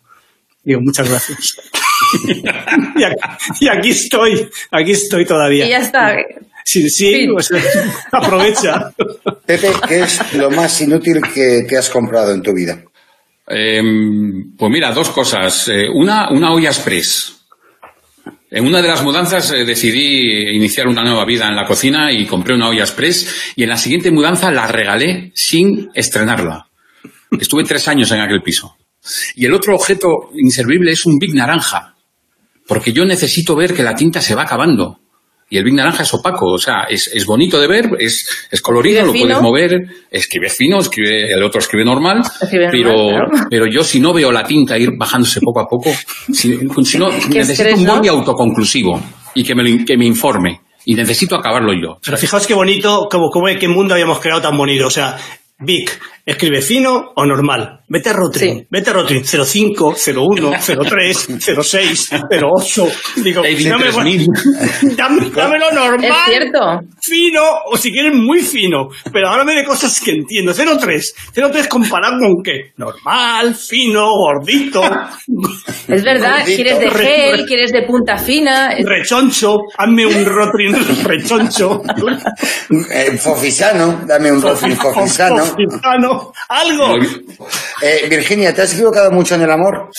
Digo, 0.64 0.82
muchas 0.82 1.10
gracias. 1.10 1.56
y, 2.96 3.04
aquí, 3.04 3.16
y 3.62 3.68
aquí 3.68 3.90
estoy, 3.90 4.50
aquí 4.72 4.92
estoy 4.92 5.26
todavía. 5.26 5.66
Y 5.66 5.70
ya 5.70 5.80
está. 5.80 6.16
Sí, 6.64 6.90
sí, 6.90 7.14
Fin. 7.14 7.32
o 7.36 7.42
sea, 7.42 7.62
aprovecha. 8.12 8.92
Pepe, 9.46 9.72
¿qué 9.88 10.02
es 10.02 10.34
lo 10.34 10.52
más 10.52 10.80
inútil 10.82 11.22
que, 11.34 11.66
que 11.68 11.78
has 11.78 11.90
comprado 11.90 12.34
en 12.34 12.44
tu 12.44 12.54
vida? 12.54 12.84
Eh, 13.48 13.82
pues 14.56 14.72
mira, 14.72 14.92
dos 14.92 15.10
cosas. 15.10 15.68
Eh, 15.70 15.88
una, 15.92 16.30
una 16.32 16.54
olla 16.54 16.70
express. 16.70 17.40
En 18.52 18.66
una 18.66 18.82
de 18.82 18.88
las 18.88 19.04
mudanzas 19.04 19.52
eh, 19.52 19.64
decidí 19.64 20.56
iniciar 20.56 20.88
una 20.88 21.04
nueva 21.04 21.26
vida 21.26 21.48
en 21.48 21.56
la 21.56 21.66
cocina 21.66 22.12
y 22.12 22.26
compré 22.26 22.56
una 22.56 22.70
olla 22.70 22.84
express 22.84 23.54
y 23.56 23.64
en 23.64 23.70
la 23.70 23.78
siguiente 23.78 24.12
mudanza 24.12 24.52
la 24.52 24.68
regalé 24.68 25.32
sin 25.36 25.90
estrenarla. 25.94 26.68
Estuve 27.40 27.64
tres 27.64 27.88
años 27.88 28.12
en 28.12 28.22
aquel 28.22 28.42
piso. 28.42 28.76
Y 29.36 29.46
el 29.46 29.54
otro 29.54 29.76
objeto 29.76 30.32
inservible 30.36 30.92
es 30.92 31.06
un 31.06 31.18
Big 31.20 31.34
Naranja, 31.34 31.96
porque 32.70 32.94
yo 32.94 33.04
necesito 33.04 33.56
ver 33.56 33.74
que 33.74 33.84
la 33.84 33.96
tinta 33.96 34.22
se 34.22 34.36
va 34.36 34.44
acabando. 34.44 35.00
Y 35.50 35.58
el 35.58 35.64
Big 35.64 35.74
Naranja 35.74 36.04
es 36.04 36.14
opaco, 36.14 36.46
o 36.46 36.60
sea, 36.60 36.84
es, 36.88 37.10
es 37.12 37.26
bonito 37.26 37.60
de 37.60 37.68
ver, 37.68 37.90
es, 37.98 38.48
es 38.52 38.62
colorido, 38.62 39.00
Escribe 39.00 39.08
lo 39.08 39.26
puedes 39.26 39.38
fino. 39.38 39.42
mover, 39.42 39.82
escribe 40.12 40.50
fino, 40.52 40.78
escribe, 40.78 41.34
el 41.34 41.42
otro 41.42 41.60
escribe 41.60 41.84
normal, 41.84 42.22
Escribe 42.40 42.68
pero, 42.70 42.92
normal, 42.92 43.30
claro. 43.32 43.48
pero 43.50 43.66
yo 43.66 43.84
si 43.84 44.00
no 44.00 44.14
veo 44.14 44.32
la 44.32 44.44
tinta 44.44 44.78
ir 44.78 44.92
bajándose 44.96 45.42
poco 45.42 45.62
a 45.62 45.66
poco, 45.66 45.90
si, 46.32 46.56
si 46.86 46.98
no, 47.00 47.10
necesito 47.30 47.40
estrés, 47.40 47.80
un 47.80 47.86
¿no? 47.86 47.96
boli 47.96 48.10
autoconclusivo 48.10 49.02
y 49.34 49.44
que 49.44 49.56
me, 49.56 49.84
que 49.84 49.98
me 49.98 50.06
informe. 50.06 50.62
Y 50.86 50.94
necesito 50.94 51.36
acabarlo 51.36 51.74
yo. 51.74 51.98
Pero 52.04 52.18
fijaos 52.18 52.46
qué 52.46 52.54
bonito, 52.54 53.08
como, 53.10 53.30
como 53.30 53.48
qué 53.60 53.68
mundo 53.68 53.96
habíamos 53.96 54.20
creado 54.20 54.42
tan 54.42 54.56
bonito. 54.58 54.88
O 54.88 54.92
sea, 54.92 55.18
Vic, 55.62 56.00
escribe 56.26 56.62
fino 56.62 57.12
o 57.16 57.26
normal. 57.26 57.82
Vete 57.92 58.10
a 58.10 58.14
Rotring, 58.14 58.60
Sí. 58.60 58.68
vete 58.70 58.90
a 58.92 58.94
Rotring 58.94 59.24
05, 59.26 59.96
01, 59.96 60.52
03, 60.62 61.28
06, 61.40 62.10
08. 62.32 62.88
Digo, 63.18 63.42
dame, 63.42 63.86
3000. 63.92 64.28
dame, 64.96 65.30
dámelo 65.32 65.72
normal. 65.72 66.06
Es 66.12 66.18
cierto. 66.28 66.60
Fino, 67.02 67.42
o 67.72 67.76
si 67.78 67.92
quieres 67.92 68.14
muy 68.14 68.40
fino. 68.42 68.88
Pero 69.12 69.28
háblame 69.30 69.54
de 69.56 69.66
cosas 69.66 70.00
que 70.00 70.12
entiendo. 70.12 70.54
03. 70.54 71.14
03 71.34 71.68
comparado 71.68 72.20
con 72.20 72.44
qué? 72.44 72.72
Normal, 72.78 73.56
fino, 73.56 74.08
gordito, 74.12 74.84
Es 75.88 76.04
verdad. 76.04 76.40
Gordito. 76.42 76.56
Quieres 76.64 76.80
de 76.80 76.90
gel, 76.92 77.38
re- 77.40 77.46
quieres 77.46 77.72
de 77.72 77.82
punta 77.84 78.18
fina. 78.18 78.70
Rechoncho. 78.78 79.58
Hazme 79.78 80.06
un 80.06 80.26
Rotring 80.26 80.76
rechoncho. 81.04 81.82
Eh, 82.92 83.18
fofisano, 83.18 84.02
dame 84.08 84.32
un 84.32 84.42
Rotring 84.42 84.76
fofisano. 84.76 85.44
Fofisano, 85.50 86.32
Algo. 86.50 86.98
Eh, 87.82 88.08
Virginia, 88.10 88.54
¿te 88.54 88.62
has 88.64 88.74
equivocado 88.74 89.12
mucho 89.12 89.36
en 89.36 89.42
el 89.42 89.52
amor? 89.52 89.90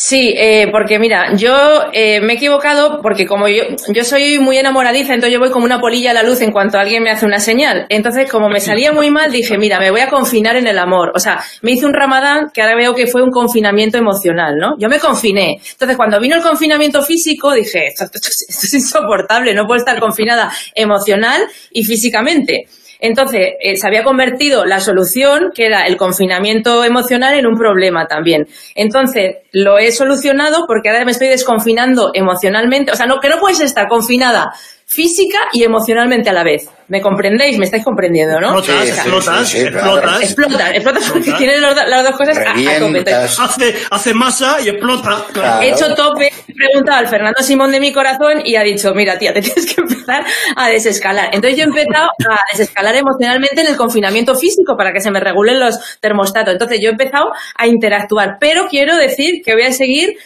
Sí, 0.00 0.32
eh, 0.36 0.68
porque 0.70 0.98
mira, 0.98 1.34
yo 1.34 1.86
eh, 1.92 2.20
me 2.20 2.32
he 2.32 2.36
equivocado 2.36 3.00
porque 3.02 3.26
como 3.26 3.48
yo, 3.48 3.64
yo 3.88 4.04
soy 4.04 4.38
muy 4.38 4.56
enamoradiza, 4.56 5.12
entonces 5.12 5.32
yo 5.34 5.40
voy 5.40 5.50
como 5.50 5.64
una 5.64 5.80
polilla 5.80 6.12
a 6.12 6.14
la 6.14 6.22
luz 6.22 6.40
en 6.40 6.52
cuanto 6.52 6.78
alguien 6.78 7.02
me 7.02 7.10
hace 7.10 7.26
una 7.26 7.40
señal. 7.40 7.84
Entonces, 7.88 8.30
como 8.30 8.48
me 8.48 8.60
salía 8.60 8.92
muy 8.92 9.10
mal, 9.10 9.30
dije, 9.32 9.58
mira, 9.58 9.78
me 9.80 9.90
voy 9.90 10.00
a 10.00 10.08
confinar 10.08 10.56
en 10.56 10.66
el 10.68 10.78
amor. 10.78 11.12
O 11.14 11.18
sea, 11.18 11.40
me 11.62 11.72
hice 11.72 11.84
un 11.84 11.92
ramadán 11.94 12.46
que 12.54 12.62
ahora 12.62 12.76
veo 12.76 12.94
que 12.94 13.06
fue 13.08 13.22
un 13.22 13.30
confinamiento 13.30 13.98
emocional, 13.98 14.56
¿no? 14.56 14.76
Yo 14.78 14.88
me 14.88 14.98
confiné. 15.00 15.60
Entonces, 15.72 15.96
cuando 15.96 16.20
vino 16.20 16.36
el 16.36 16.42
confinamiento 16.42 17.02
físico, 17.02 17.52
dije, 17.52 17.88
esto, 17.88 18.04
esto 18.04 18.18
es- 18.28 18.46
esto 18.48 18.66
es 18.66 18.74
insoportable, 18.74 19.52
no 19.52 19.66
puedo 19.66 19.78
estar 19.78 19.98
confinada 20.00 20.50
emocional 20.74 21.42
y 21.72 21.82
físicamente. 21.84 22.68
Entonces, 23.00 23.54
eh, 23.60 23.76
se 23.76 23.86
había 23.86 24.02
convertido 24.02 24.64
la 24.64 24.80
solución, 24.80 25.50
que 25.54 25.66
era 25.66 25.86
el 25.86 25.96
confinamiento 25.96 26.84
emocional, 26.84 27.34
en 27.34 27.46
un 27.46 27.56
problema 27.56 28.06
también. 28.06 28.46
Entonces, 28.74 29.36
lo 29.52 29.78
he 29.78 29.92
solucionado 29.92 30.66
porque 30.66 30.88
ahora 30.88 31.04
me 31.04 31.12
estoy 31.12 31.28
desconfinando 31.28 32.10
emocionalmente. 32.14 32.92
O 32.92 32.96
sea, 32.96 33.06
no, 33.06 33.20
que 33.20 33.28
no 33.28 33.38
puedes 33.38 33.60
estar 33.60 33.88
confinada 33.88 34.52
física 34.90 35.38
y 35.52 35.64
emocionalmente 35.64 36.30
a 36.30 36.32
la 36.32 36.42
vez. 36.42 36.66
¿Me 36.88 37.02
comprendéis? 37.02 37.58
¿Me 37.58 37.66
estáis 37.66 37.84
comprendiendo, 37.84 38.40
no? 38.40 38.58
Explotas, 38.58 38.86
Sí, 38.86 38.88
sí, 38.88 38.98
explotas, 38.98 39.48
sí, 39.48 39.58
sí, 39.58 39.64
explotas. 39.66 40.22
Explotas, 40.22 40.70
explotas 40.74 41.10
porque 41.10 41.32
tienes 41.32 41.60
las 41.60 42.04
dos 42.04 42.16
cosas 42.16 42.38
a- 42.38 42.50
a. 42.50 42.54
Revientas. 42.54 43.38
Hace, 43.38 43.74
hace 43.90 44.14
masa 44.14 44.56
y 44.64 44.70
explota. 44.70 45.26
Claro. 45.30 45.62
He 45.62 45.68
hecho 45.68 45.94
tope, 45.94 46.32
he 46.48 46.54
preguntado 46.54 46.98
al 47.00 47.06
Fernando 47.08 47.42
Simón 47.42 47.70
de 47.70 47.80
mi 47.80 47.92
corazón 47.92 48.40
y 48.42 48.56
ha 48.56 48.62
dicho, 48.62 48.94
mira 48.94 49.18
tía, 49.18 49.34
te 49.34 49.42
tienes 49.42 49.66
que 49.74 49.82
empezar 49.82 50.24
a 50.56 50.68
desescalar. 50.70 51.26
Entonces 51.34 51.58
yo 51.58 51.64
he 51.64 51.66
empezado 51.66 52.06
a 52.06 52.40
desescalar 52.50 52.96
emocionalmente 52.96 53.60
en 53.60 53.66
el 53.66 53.76
confinamiento 53.76 54.34
físico 54.34 54.74
para 54.78 54.94
que 54.94 55.00
se 55.00 55.10
me 55.10 55.20
regulen 55.20 55.60
los 55.60 55.78
termostatos. 56.00 56.54
Entonces 56.54 56.80
yo 56.80 56.88
he 56.88 56.92
empezado 56.92 57.30
a 57.56 57.66
interactuar, 57.66 58.38
pero 58.40 58.66
quiero 58.68 58.96
decir 58.96 59.42
que 59.44 59.52
voy 59.52 59.64
a 59.64 59.72
seguir 59.72 60.16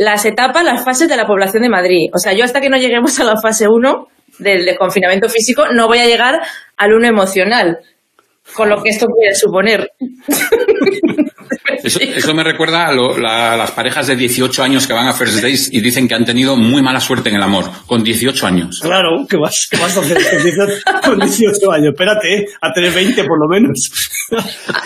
las 0.00 0.24
etapas, 0.24 0.64
las 0.64 0.82
fases 0.82 1.10
de 1.10 1.16
la 1.16 1.26
población 1.26 1.62
de 1.62 1.68
Madrid. 1.68 2.08
O 2.14 2.18
sea, 2.18 2.32
yo 2.32 2.42
hasta 2.42 2.62
que 2.62 2.70
no 2.70 2.78
lleguemos 2.78 3.20
a 3.20 3.24
la 3.24 3.36
fase 3.38 3.66
1 3.68 4.08
del, 4.38 4.64
del 4.64 4.78
confinamiento 4.78 5.28
físico 5.28 5.66
no 5.74 5.88
voy 5.88 5.98
a 5.98 6.06
llegar 6.06 6.40
al 6.78 6.94
1 6.94 7.06
emocional. 7.06 7.80
Con 8.54 8.70
lo 8.70 8.82
que 8.82 8.88
esto 8.88 9.06
puede 9.06 9.34
suponer. 9.34 9.90
Eso, 11.84 11.98
eso 12.00 12.34
me 12.34 12.44
recuerda 12.44 12.86
a, 12.88 12.92
lo- 12.92 13.16
la- 13.18 13.56
las 13.56 13.70
parejas 13.72 14.06
de 14.06 14.16
18 14.16 14.62
años 14.62 14.86
que 14.86 14.92
van 14.92 15.08
a 15.08 15.12
First 15.14 15.40
Days 15.42 15.68
y 15.72 15.80
dicen 15.80 16.06
que 16.08 16.14
han 16.14 16.24
tenido 16.24 16.56
muy 16.56 16.82
mala 16.82 17.00
suerte 17.00 17.28
en 17.30 17.36
el 17.36 17.42
amor, 17.42 17.64
con 17.86 18.02
18 18.04 18.46
años. 18.46 18.80
Claro, 18.82 19.26
¿qué 19.28 19.36
vas, 19.36 19.66
qué 19.70 19.76
vas 19.78 19.96
a 19.96 20.00
hacer 20.00 20.18
con 20.30 20.42
18, 20.42 20.72
con 21.04 21.18
18 21.18 21.72
años? 21.72 21.88
Espérate, 21.92 22.34
¿eh? 22.34 22.46
a 22.60 22.72
tener 22.72 22.92
20 22.92 23.24
por 23.24 23.38
lo 23.40 23.48
menos. 23.48 23.90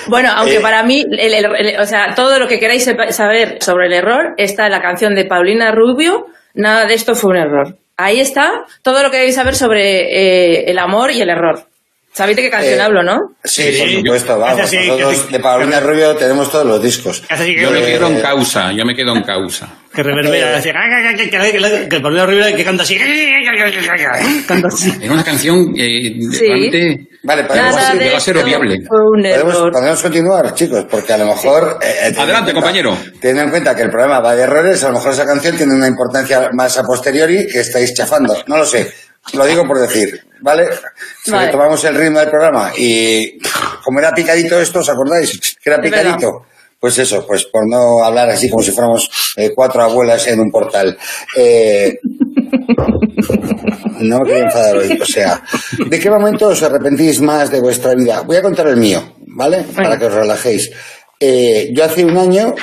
Bueno, 0.09 0.31
aunque 0.35 0.57
Eh, 0.57 0.61
para 0.61 0.83
mí, 0.83 1.05
el- 1.11 1.35
el- 1.35 1.45
el- 1.57 1.81
o 1.81 1.87
sea, 1.87 2.15
todo 2.15 2.39
lo 2.39 2.47
que 2.47 2.59
queráis 2.59 2.89
saber 3.11 3.59
sobre 3.61 3.87
el 3.87 3.93
error 3.93 4.35
está 4.37 4.67
en 4.67 4.73
la 4.73 4.81
canción 4.83 5.15
de 5.15 5.25
Paulina 5.25 5.73
Rubio, 5.73 6.27
nada 6.55 6.87
de 6.87 6.95
esto 6.95 7.15
fue 7.15 7.31
un 7.31 7.37
error. 7.39 7.77
Ahí 7.97 8.21
está 8.21 8.65
todo 8.83 9.03
lo 9.03 9.11
que 9.11 9.19
queréis 9.19 9.35
saber 9.37 9.55
sobre 9.55 10.63
eh, 10.63 10.65
el 10.71 10.79
amor 10.79 11.11
y 11.13 11.21
el 11.21 11.29
error. 11.31 11.67
¿Sabéis 12.14 12.37
de 12.37 12.42
qué 12.44 12.50
canción 12.50 12.78
Eh, 12.78 12.83
hablo, 12.83 13.02
no? 13.02 13.18
Sí, 13.42 13.73
Sí, 13.73 13.78
por 13.80 13.88
supuesto, 13.90 14.35
yo- 14.35 14.38
vamos. 14.38 14.61
así, 14.61 14.76
nosotros 14.87 15.23
que- 15.25 15.33
de 15.33 15.40
Paulina 15.42 15.80
Rubio 15.80 16.14
tenemos 16.16 16.49
todos 16.50 16.64
los 16.64 16.80
discos. 16.83 17.23
Yo 17.28 17.71
me 17.73 17.80
que, 17.80 17.87
quedo 17.87 18.06
en 18.06 18.21
causa, 18.21 18.73
yo 18.73 18.85
me 18.85 18.94
quedo 18.94 19.16
en 19.16 19.23
causa. 19.25 19.68
que 19.92 20.02
reverbera, 20.02 20.52
Eh. 20.52 20.56
decir, 20.56 20.73
que, 21.16 21.30
que, 21.30 21.30
que, 21.30 21.59
que, 21.61 21.88
que 21.88 22.00
Paulina 22.00 22.25
Rivera 22.26 22.56
que 22.56 22.64
canta 22.64 22.83
así, 22.85 22.97
canta 24.47 24.68
así. 24.68 24.92
Era 25.00 25.12
una 25.12 25.25
canción 25.25 25.73
eh, 25.76 26.14
Sí. 26.33 26.47
realmente 26.47 27.09
Vale, 27.26 27.44
podemos, 27.44 27.75
Nada 27.75 27.92
sí, 27.92 27.99
de 27.99 28.04
llegó 28.04 28.16
a 28.16 28.21
ser 28.21 28.37
un 28.37 28.42
podemos- 28.87 29.71
podemos 29.73 30.02
continuar, 30.02 30.54
chicos, 30.54 30.87
porque 30.90 31.12
a 31.14 31.16
lo 31.16 31.25
mejor... 31.26 31.78
eh, 31.80 31.94
teniendo 31.97 32.21
Adelante, 32.23 32.50
en 32.50 32.54
cuenta- 32.56 32.61
compañero. 32.83 32.99
Teniendo 33.18 33.42
en 33.44 33.50
cuenta 33.50 33.75
que 33.75 33.83
el 33.83 33.88
programa 33.90 34.21
va 34.21 34.37
de 34.37 34.42
errores, 34.42 34.85
a 34.85 34.88
lo 34.88 34.94
mejor 34.94 35.12
esa 35.12 35.25
canción 35.25 35.56
tiene 35.56 35.75
una 35.75 35.87
importancia 35.88 36.50
más 36.52 36.76
a 36.76 36.83
posteriori 36.85 37.47
que 37.50 37.61
estáis 37.61 37.94
chafando. 37.94 38.37
No 38.47 38.59
lo 38.59 38.66
sé. 38.66 38.92
Lo 39.33 39.47
digo 39.47 39.64
por 39.66 39.81
decir, 39.81 40.21
¿vale? 40.40 40.69
Vale. 41.26 41.47
retomamos 41.47 41.83
el 41.85 41.95
ritmo 41.95 42.21
del 42.21 42.28
programa 42.31 42.73
y 42.76 43.38
como 43.83 43.99
era 43.99 44.12
picadito 44.12 44.61
esto, 44.61 44.81
¿os 44.81 44.88
acordáis? 44.88 45.57
Que 45.62 45.71
era 45.71 45.81
picadito. 45.81 46.47
Pues 46.78 46.99
eso, 46.99 47.26
pues 47.26 47.47
por 47.47 47.62
no 47.66 48.04
hablar 48.04 48.28
así 48.28 48.50
como 48.50 48.62
si 48.62 48.71
fuéramos 48.71 49.09
eh, 49.37 49.52
cuatro 49.54 49.83
abuelas 49.83 50.26
en 50.26 50.40
un 50.40 50.50
portal. 50.50 50.99
Eh, 51.35 51.99
no 54.00 54.19
me 54.19 54.26
quería 54.26 54.45
enfadar 54.45 54.76
hoy. 54.76 54.99
O 55.00 55.07
sea, 55.07 55.43
¿de 55.87 55.99
qué 55.99 56.11
momento 56.11 56.49
os 56.49 56.62
arrepentís 56.62 57.21
más 57.21 57.50
de 57.50 57.61
vuestra 57.61 57.95
vida? 57.95 58.21
Voy 58.21 58.37
a 58.37 58.43
contar 58.43 58.66
el 58.69 58.76
mío, 58.76 59.14
¿vale? 59.28 59.64
Para 59.75 59.99
que 59.99 60.07
os 60.07 60.12
relajéis. 60.14 60.71
Eh, 61.19 61.71
yo 61.73 61.85
hace 61.85 62.04
un 62.04 62.19
año, 62.19 62.54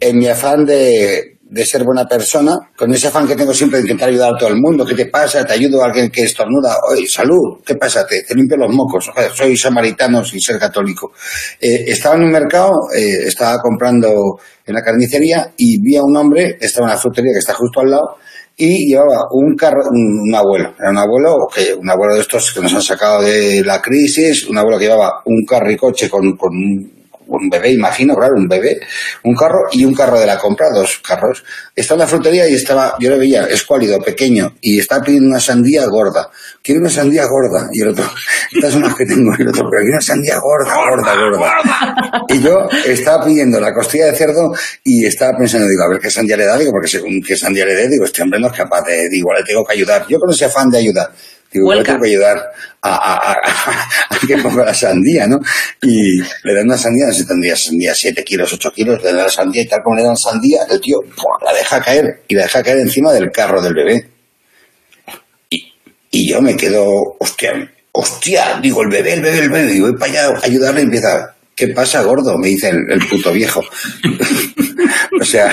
en 0.00 0.18
mi 0.18 0.26
afán 0.26 0.64
de, 0.64 1.37
de 1.50 1.64
ser 1.64 1.82
buena 1.82 2.06
persona, 2.06 2.58
con 2.76 2.92
ese 2.92 3.08
afán 3.08 3.26
que 3.26 3.34
tengo 3.34 3.54
siempre 3.54 3.78
de 3.78 3.84
intentar 3.84 4.10
ayudar 4.10 4.34
a 4.34 4.38
todo 4.38 4.50
el 4.50 4.60
mundo, 4.60 4.84
¿qué 4.84 4.94
te 4.94 5.06
pasa? 5.06 5.46
Te 5.46 5.54
ayudo 5.54 5.82
a 5.82 5.86
alguien 5.86 6.10
que 6.10 6.22
estornuda, 6.24 6.76
oye, 6.90 7.08
salud, 7.08 7.60
¿qué 7.64 7.74
pasa? 7.74 8.06
Te, 8.06 8.22
limpio 8.34 8.58
los 8.58 8.74
mocos, 8.74 9.08
Joder, 9.14 9.32
soy 9.32 9.56
samaritano 9.56 10.22
sin 10.24 10.40
ser 10.40 10.58
católico. 10.58 11.12
Eh, 11.58 11.84
estaba 11.86 12.16
en 12.16 12.24
un 12.24 12.30
mercado, 12.30 12.72
eh, 12.94 13.26
estaba 13.26 13.58
comprando 13.60 14.38
en 14.66 14.74
la 14.74 14.82
carnicería 14.82 15.52
y 15.56 15.80
vi 15.80 15.96
a 15.96 16.02
un 16.02 16.16
hombre, 16.16 16.58
estaba 16.60 16.88
en 16.88 16.92
la 16.92 16.98
frutería 16.98 17.32
que 17.32 17.38
está 17.38 17.54
justo 17.54 17.80
al 17.80 17.90
lado, 17.90 18.16
y 18.54 18.90
llevaba 18.90 19.28
un 19.30 19.54
carro, 19.56 19.80
un, 19.90 20.28
un 20.28 20.34
abuelo, 20.34 20.74
era 20.78 20.90
un 20.90 20.98
abuelo, 20.98 21.48
un 21.80 21.90
abuelo 21.90 22.14
de 22.14 22.20
estos 22.20 22.52
que 22.52 22.60
nos 22.60 22.74
han 22.74 22.82
sacado 22.82 23.22
de 23.22 23.62
la 23.64 23.80
crisis, 23.80 24.46
un 24.48 24.58
abuelo 24.58 24.78
que 24.78 24.84
llevaba 24.84 25.22
un 25.24 25.46
carricoche 25.46 26.10
con, 26.10 26.36
con 26.36 26.97
un 27.28 27.48
bebé, 27.50 27.72
imagino, 27.72 28.14
claro, 28.14 28.34
un 28.36 28.48
bebé, 28.48 28.80
un 29.24 29.34
carro 29.34 29.60
y 29.72 29.84
un 29.84 29.94
carro 29.94 30.18
de 30.18 30.26
la 30.26 30.38
compra, 30.38 30.70
dos 30.70 31.00
carros. 31.06 31.44
Estaba 31.74 32.02
en 32.02 32.06
la 32.06 32.06
frutería 32.06 32.48
y 32.48 32.54
estaba, 32.54 32.96
yo 32.98 33.10
lo 33.10 33.18
veía, 33.18 33.44
escuálido, 33.44 34.00
pequeño, 34.00 34.54
y 34.60 34.80
estaba 34.80 35.02
pidiendo 35.02 35.28
una 35.28 35.40
sandía 35.40 35.86
gorda. 35.86 36.30
Quiero 36.62 36.80
una 36.80 36.90
sandía 36.90 37.26
gorda. 37.26 37.68
Y 37.72 37.82
el 37.82 37.88
otro, 37.88 38.04
estas 38.52 38.72
son 38.72 38.82
las 38.82 38.94
que 38.94 39.04
tengo. 39.04 39.30
Y 39.38 39.42
el 39.42 39.48
otro, 39.48 39.68
pero 39.70 39.82
quiero 39.82 39.96
una 39.96 40.00
sandía 40.00 40.38
gorda, 40.38 40.74
gorda, 40.74 41.14
gorda. 41.14 42.24
Y 42.28 42.40
yo 42.40 42.68
estaba 42.86 43.24
pidiendo 43.24 43.60
la 43.60 43.74
costilla 43.74 44.06
de 44.06 44.16
cerdo 44.16 44.52
y 44.84 45.06
estaba 45.06 45.36
pensando, 45.36 45.68
digo, 45.68 45.82
a 45.82 45.88
ver 45.90 46.00
qué 46.00 46.10
sandía 46.10 46.36
le 46.36 46.46
da, 46.46 46.56
digo, 46.56 46.72
porque 46.72 46.88
según 46.88 47.20
qué 47.26 47.36
sandía 47.36 47.66
le 47.66 47.74
dé, 47.74 47.88
digo, 47.88 48.04
este 48.04 48.22
hombre 48.22 48.40
no 48.40 48.48
es 48.48 48.54
capaz 48.54 48.82
de, 48.82 49.08
digo, 49.08 49.32
le 49.34 49.44
tengo 49.44 49.64
que 49.64 49.74
ayudar. 49.74 50.06
Yo 50.08 50.18
con 50.18 50.30
ese 50.30 50.46
afán 50.46 50.70
de 50.70 50.78
ayudar. 50.78 51.10
Digo, 51.50 51.74
yo 51.74 51.82
tengo 51.82 52.00
que 52.02 52.08
ayudar 52.08 52.36
a, 52.82 52.94
a, 52.94 53.32
a, 53.32 53.36
a 54.10 54.26
que 54.26 54.36
ponga 54.38 54.64
la 54.66 54.74
sandía, 54.74 55.26
¿no? 55.26 55.40
Y 55.80 56.18
le 56.18 56.54
dan 56.54 56.66
una 56.66 56.76
sandía, 56.76 57.06
no 57.06 57.14
sé, 57.14 57.24
tendría 57.24 57.56
sandía 57.56 57.94
7 57.94 58.22
kilos, 58.22 58.52
8 58.52 58.70
kilos, 58.72 59.02
le 59.02 59.12
dan 59.12 59.24
la 59.24 59.30
sandía 59.30 59.62
y 59.62 59.66
tal 59.66 59.82
como 59.82 59.96
le 59.96 60.02
dan 60.02 60.16
sandía, 60.16 60.60
el 60.70 60.80
tío 60.80 60.98
¡pua! 61.00 61.38
la 61.44 61.54
deja 61.54 61.80
caer 61.80 62.22
y 62.28 62.34
la 62.34 62.42
deja 62.42 62.62
caer 62.62 62.78
encima 62.78 63.12
del 63.12 63.30
carro 63.30 63.62
del 63.62 63.74
bebé. 63.74 64.08
Y, 65.48 65.72
y 66.10 66.28
yo 66.28 66.42
me 66.42 66.54
quedo, 66.54 67.16
hostia, 67.18 67.72
hostia, 67.92 68.60
digo, 68.62 68.82
el 68.82 68.88
bebé, 68.90 69.14
el 69.14 69.22
bebé, 69.22 69.38
el 69.38 69.50
bebé, 69.50 69.72
y 69.72 69.80
voy 69.80 69.96
para 69.96 70.12
allá 70.12 70.28
a 70.28 70.44
ayudarle 70.44 70.82
y 70.82 70.84
empieza, 70.84 71.34
¿qué 71.54 71.68
pasa, 71.68 72.02
gordo? 72.02 72.36
Me 72.36 72.48
dice 72.48 72.68
el, 72.68 72.90
el 72.90 73.06
puto 73.08 73.32
viejo. 73.32 73.64
O 75.20 75.24
sea, 75.24 75.52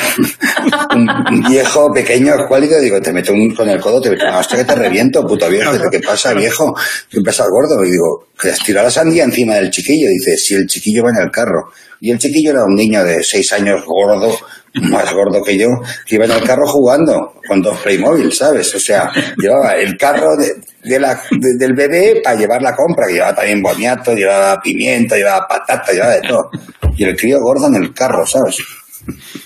un, 0.95 1.43
viejo 1.49 1.91
pequeño, 1.93 2.35
escuálido, 2.35 2.79
digo, 2.79 3.01
te 3.01 3.13
meto 3.13 3.33
un, 3.33 3.53
con 3.53 3.69
el 3.69 3.79
codo, 3.79 4.01
te 4.01 4.11
meto, 4.11 4.25
hasta 4.27 4.57
que 4.57 4.63
te 4.63 4.75
reviento, 4.75 5.25
puto 5.25 5.49
viejo. 5.49 5.71
¿qué 5.91 5.99
pasa, 5.99 6.33
viejo? 6.33 6.75
¿Qué 7.09 7.21
pasa, 7.21 7.45
gordo? 7.49 7.83
Y 7.85 7.91
digo, 7.91 8.27
que 8.39 8.49
has 8.49 8.59
tirado 8.59 8.85
la 8.87 8.91
sandía 8.91 9.23
encima 9.23 9.55
del 9.55 9.69
chiquillo. 9.69 10.09
Dice, 10.09 10.37
si 10.37 10.55
el 10.55 10.67
chiquillo 10.67 11.03
va 11.03 11.09
en 11.11 11.23
el 11.25 11.31
carro. 11.31 11.71
Y 12.01 12.11
el 12.11 12.19
chiquillo 12.19 12.51
era 12.51 12.65
un 12.65 12.75
niño 12.75 13.03
de 13.03 13.23
seis 13.23 13.51
años, 13.53 13.83
gordo, 13.85 14.37
más 14.81 15.11
gordo 15.13 15.41
que 15.43 15.57
yo, 15.57 15.69
que 16.05 16.15
iba 16.15 16.25
en 16.25 16.31
el 16.31 16.43
carro 16.43 16.67
jugando 16.67 17.33
con 17.47 17.61
dos 17.61 17.79
Playmobil, 17.79 18.31
¿sabes? 18.33 18.73
O 18.75 18.79
sea, 18.79 19.09
llevaba 19.37 19.75
el 19.75 19.97
carro 19.97 20.35
del 20.37 21.73
bebé 21.73 22.21
para 22.23 22.37
llevar 22.37 22.61
la 22.61 22.75
compra, 22.75 23.07
que 23.07 23.13
llevaba 23.13 23.35
también 23.35 23.61
boniato, 23.61 24.13
llevaba 24.13 24.61
pimiento, 24.61 25.15
llevaba 25.15 25.47
patata, 25.47 25.91
llevaba 25.93 26.13
de 26.15 26.21
todo. 26.21 26.49
Y 26.97 27.03
el 27.05 27.15
crío 27.15 27.39
gordo 27.39 27.67
en 27.67 27.75
el 27.75 27.93
carro, 27.93 28.25
¿sabes? 28.25 28.57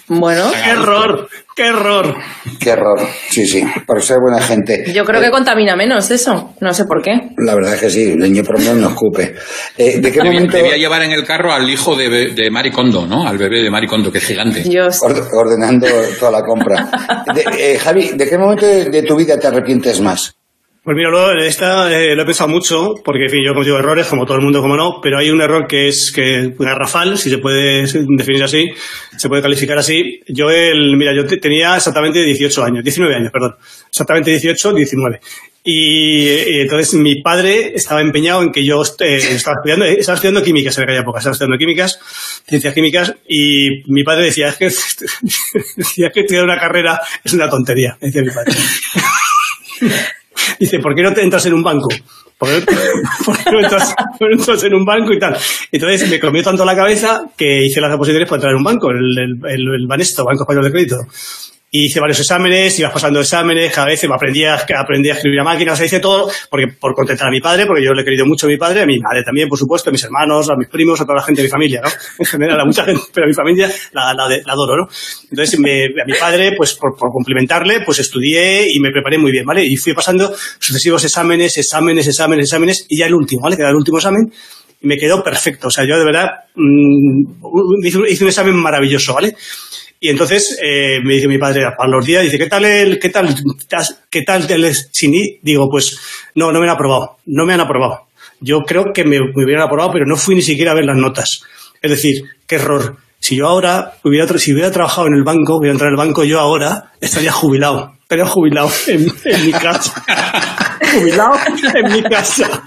Bueno, 0.07 0.51
¡Qué 0.51 0.69
error! 0.71 1.29
¡Qué 1.55 1.63
error! 1.67 2.15
Qué 2.59 2.69
error. 2.71 2.99
Sí, 3.29 3.45
sí, 3.45 3.63
por 3.85 4.01
ser 4.01 4.17
buena 4.21 4.41
gente. 4.41 4.85
yo 4.93 5.03
creo 5.03 5.21
que 5.21 5.29
contamina 5.29 5.75
menos 5.75 6.09
eso. 6.11 6.55
No 6.61 6.73
sé 6.73 6.85
por 6.85 7.01
qué. 7.01 7.11
La 7.37 7.53
verdad 7.55 7.73
es 7.75 7.81
que 7.81 7.89
sí, 7.89 8.03
el 8.11 8.19
niño 8.19 8.43
menos 8.57 8.75
no 8.75 8.89
escupe. 8.89 9.35
Eh, 9.77 9.99
¿De 9.99 10.11
qué 10.11 10.17
Debía, 10.19 10.31
momento 10.31 10.57
debía 10.57 10.77
llevar 10.77 11.03
en 11.03 11.11
el 11.11 11.25
carro 11.25 11.51
al 11.53 11.69
hijo 11.69 11.95
de, 11.95 12.31
de 12.33 12.49
Mari 12.51 12.71
Kondo, 12.71 13.05
¿no? 13.05 13.27
Al 13.27 13.37
bebé 13.37 13.61
de 13.61 13.69
Mari 13.69 13.87
Kondo, 13.87 14.11
que 14.11 14.17
es 14.19 14.25
gigante. 14.25 14.61
Dios. 14.61 14.99
orde- 15.01 15.23
ordenando 15.33 15.87
toda 16.19 16.31
la 16.31 16.41
compra? 16.41 16.89
De- 17.33 17.73
eh, 17.73 17.77
Javi, 17.79 18.09
¿de 18.15 18.27
qué 18.29 18.37
momento 18.37 18.65
de, 18.65 18.85
de 18.89 19.03
tu 19.03 19.15
vida 19.17 19.37
te 19.37 19.47
arrepientes 19.47 19.99
más? 20.01 20.35
Pues 20.89 20.97
mira, 20.97 21.11
lo, 21.11 21.31
esta 21.39 21.95
eh, 21.95 22.15
lo 22.15 22.23
he 22.23 22.25
pensado 22.25 22.49
mucho, 22.49 22.95
porque 23.05 23.25
en 23.25 23.29
fin, 23.29 23.43
yo 23.45 23.53
cometido 23.53 23.77
errores, 23.77 24.07
como 24.07 24.25
todo 24.25 24.37
el 24.37 24.43
mundo, 24.43 24.59
como 24.59 24.75
no, 24.75 24.99
pero 25.03 25.19
hay 25.19 25.29
un 25.29 25.39
error 25.39 25.67
que 25.67 25.87
es 25.87 26.11
que 26.11 26.55
garrafal, 26.57 27.15
si 27.19 27.29
se 27.29 27.37
puede 27.37 27.83
definir 27.83 28.41
así, 28.41 28.71
se 29.15 29.29
puede 29.29 29.43
calificar 29.43 29.77
así. 29.77 30.19
Yo, 30.27 30.49
el, 30.49 30.97
mira, 30.97 31.13
yo 31.15 31.27
te- 31.27 31.37
tenía 31.37 31.75
exactamente 31.75 32.23
18 32.23 32.63
años, 32.63 32.83
19 32.83 33.15
años, 33.15 33.31
perdón, 33.31 33.55
exactamente 33.87 34.31
18, 34.31 34.73
19. 34.73 35.19
Y, 35.63 36.27
y 36.27 36.61
entonces 36.61 36.95
mi 36.95 37.21
padre 37.21 37.71
estaba 37.75 38.01
empeñado 38.01 38.41
en 38.41 38.51
que 38.51 38.65
yo 38.65 38.81
eh, 38.81 39.15
estaba 39.17 39.57
estudiando, 39.57 39.85
eh, 39.85 39.97
estaba 39.99 40.15
estudiando 40.15 40.41
químicas 40.41 40.75
en 40.79 40.85
aquella 40.85 41.01
época, 41.01 41.19
estaba 41.19 41.33
estudiando 41.33 41.59
químicas, 41.59 41.99
ciencias 42.47 42.73
químicas, 42.73 43.13
y 43.27 43.83
mi 43.93 44.03
padre 44.03 44.23
decía, 44.23 44.47
es 44.47 44.55
que, 44.57 44.65
decía 45.77 46.09
que 46.09 46.21
estudiar 46.21 46.45
una 46.45 46.57
carrera 46.59 46.99
es 47.23 47.31
una 47.33 47.47
tontería, 47.47 47.95
decía 48.01 48.23
mi 48.23 48.31
padre. 48.31 48.53
Dice, 50.59 50.79
¿por 50.79 50.95
qué 50.95 51.03
no 51.03 51.13
te 51.13 51.21
entras 51.21 51.45
en 51.45 51.53
un 51.53 51.63
banco? 51.63 51.89
¿Por 52.37 52.49
qué, 52.49 52.73
no 53.51 53.59
entras 53.59 54.63
en 54.63 54.73
un 54.73 54.85
banco 54.85 55.11
y 55.11 55.19
tal? 55.19 55.37
Entonces 55.71 56.09
me 56.09 56.19
comió 56.19 56.41
tanto 56.41 56.63
la 56.63 56.75
cabeza 56.75 57.23
que 57.37 57.65
hice 57.65 57.81
las 57.81 57.93
oposiciones 57.93 58.29
para 58.29 58.37
entrar 58.37 58.51
en 58.53 58.57
un 58.57 58.63
banco, 58.63 58.91
el, 58.91 59.17
el, 59.17 59.39
el, 59.45 59.73
el 59.75 59.87
Banesto, 59.87 60.23
Banco 60.23 60.43
Español 60.43 60.63
de 60.63 60.71
Crédito. 60.71 60.97
Y 61.71 61.85
hice 61.85 61.99
varios 61.99 62.19
exámenes, 62.19 62.79
ibas 62.79 62.91
pasando 62.91 63.19
exámenes, 63.21 63.71
cada 63.71 63.85
vez 63.85 64.03
me 64.09 64.15
aprendía, 64.15 64.55
aprendí 64.55 65.09
a 65.09 65.13
escribir 65.13 65.39
a 65.39 65.43
máquina, 65.43 65.73
o 65.73 65.75
sea, 65.75 65.85
hice 65.85 65.99
todo 65.99 66.27
porque, 66.49 66.65
por 66.79 66.95
contentar 66.95 67.27
a 67.27 67.31
mi 67.31 67.41
padre, 67.41 67.67
porque 67.67 67.83
yo 67.85 67.93
le 67.93 68.01
he 68.01 68.05
querido 68.05 68.25
mucho 68.25 68.47
a 68.47 68.49
mi 68.49 68.57
padre, 68.57 68.81
a 68.81 68.85
mi 68.87 68.97
madre 68.97 69.21
también, 69.23 69.47
por 69.47 69.59
supuesto, 69.59 69.91
a 69.91 69.93
mis 69.93 70.03
hermanos, 70.03 70.49
a 70.49 70.55
mis 70.57 70.67
primos, 70.67 70.99
a 70.99 71.03
toda 71.03 71.17
la 71.17 71.21
gente 71.21 71.43
de 71.43 71.47
mi 71.47 71.51
familia, 71.51 71.81
¿no? 71.83 71.89
En 72.17 72.25
general, 72.25 72.59
a 72.59 72.65
mucha 72.65 72.85
gente, 72.85 73.03
pero 73.13 73.25
a 73.25 73.27
mi 73.27 73.35
familia 73.35 73.69
la, 73.93 74.15
la, 74.15 74.23
adoro, 74.51 74.77
¿no? 74.77 74.87
Entonces, 75.29 75.59
me, 75.59 75.85
a 75.85 76.05
mi 76.07 76.13
padre, 76.19 76.53
pues 76.57 76.73
por, 76.73 76.97
por 76.97 77.11
cumplimentarle, 77.11 77.81
pues 77.85 77.99
estudié 77.99 78.65
y 78.67 78.79
me 78.79 78.89
preparé 78.89 79.19
muy 79.19 79.31
bien, 79.31 79.45
¿vale? 79.45 79.63
Y 79.63 79.75
fui 79.77 79.93
pasando 79.93 80.33
sucesivos 80.57 81.03
exámenes, 81.03 81.55
exámenes, 81.55 82.07
exámenes, 82.07 82.45
exámenes, 82.47 82.85
y 82.89 82.97
ya 82.97 83.05
el 83.05 83.13
último, 83.13 83.43
¿vale? 83.43 83.55
Que 83.55 83.61
era 83.61 83.69
el 83.69 83.77
último 83.77 83.99
examen, 83.99 84.33
y 84.81 84.87
me 84.87 84.97
quedó 84.97 85.23
perfecto. 85.23 85.67
O 85.67 85.71
sea, 85.71 85.83
yo 85.85 85.99
de 85.99 86.05
verdad 86.05 86.29
un- 86.55 87.37
hice 87.83 88.23
un 88.23 88.29
examen 88.29 88.55
maravilloso, 88.55 89.13
¿vale? 89.13 89.35
Y 89.99 90.09
entonces 90.09 90.57
eh, 90.63 90.99
me 91.03 91.15
dice 91.15 91.27
mi 91.27 91.37
padre 91.37 91.65
a 91.65 91.87
los 91.87 92.05
días, 92.05 92.23
dice, 92.23 92.37
¿qué 92.37 92.47
tal 92.47 92.63
el, 92.63 92.99
qué 92.99 93.09
tal, 93.09 93.35
qué 94.09 94.21
tal 94.21 94.47
el 94.49 94.75
Sini? 94.75 95.39
Digo, 95.41 95.67
pues 95.69 95.99
no, 96.35 96.51
no 96.51 96.59
me 96.59 96.67
han 96.67 96.75
aprobado, 96.75 97.17
no 97.25 97.45
me 97.45 97.53
han 97.53 97.59
aprobado. 97.59 98.07
Yo 98.39 98.61
creo 98.61 98.93
que 98.93 99.03
me, 99.03 99.19
me 99.19 99.43
hubieran 99.43 99.63
aprobado, 99.63 99.91
pero 99.91 100.05
no 100.05 100.15
fui 100.15 100.35
ni 100.35 100.41
siquiera 100.41 100.71
a 100.71 100.75
ver 100.75 100.85
las 100.85 100.95
notas. 100.95 101.41
Es 101.81 101.91
decir, 101.91 102.23
qué 102.47 102.55
error. 102.55 102.97
Si 103.19 103.35
yo 103.35 103.47
ahora 103.47 103.95
hubiera, 104.05 104.25
si 104.37 104.53
hubiera 104.53 104.71
trabajado 104.71 105.07
en 105.07 105.15
el 105.15 105.23
banco, 105.23 105.57
hubiera 105.57 105.73
entrado 105.73 105.93
en 105.93 105.99
el 105.99 106.07
banco, 106.07 106.23
yo 106.23 106.39
ahora 106.39 106.93
estaría 107.01 107.33
jubilado. 107.33 107.95
Estaría 108.01 108.25
jubilado 108.25 108.71
en, 108.87 109.05
en 109.25 109.45
mi 109.45 109.51
casa. 109.51 110.03
jubilado 110.93 111.35
en 111.75 111.93
mi 111.93 112.03
casa. 112.03 112.63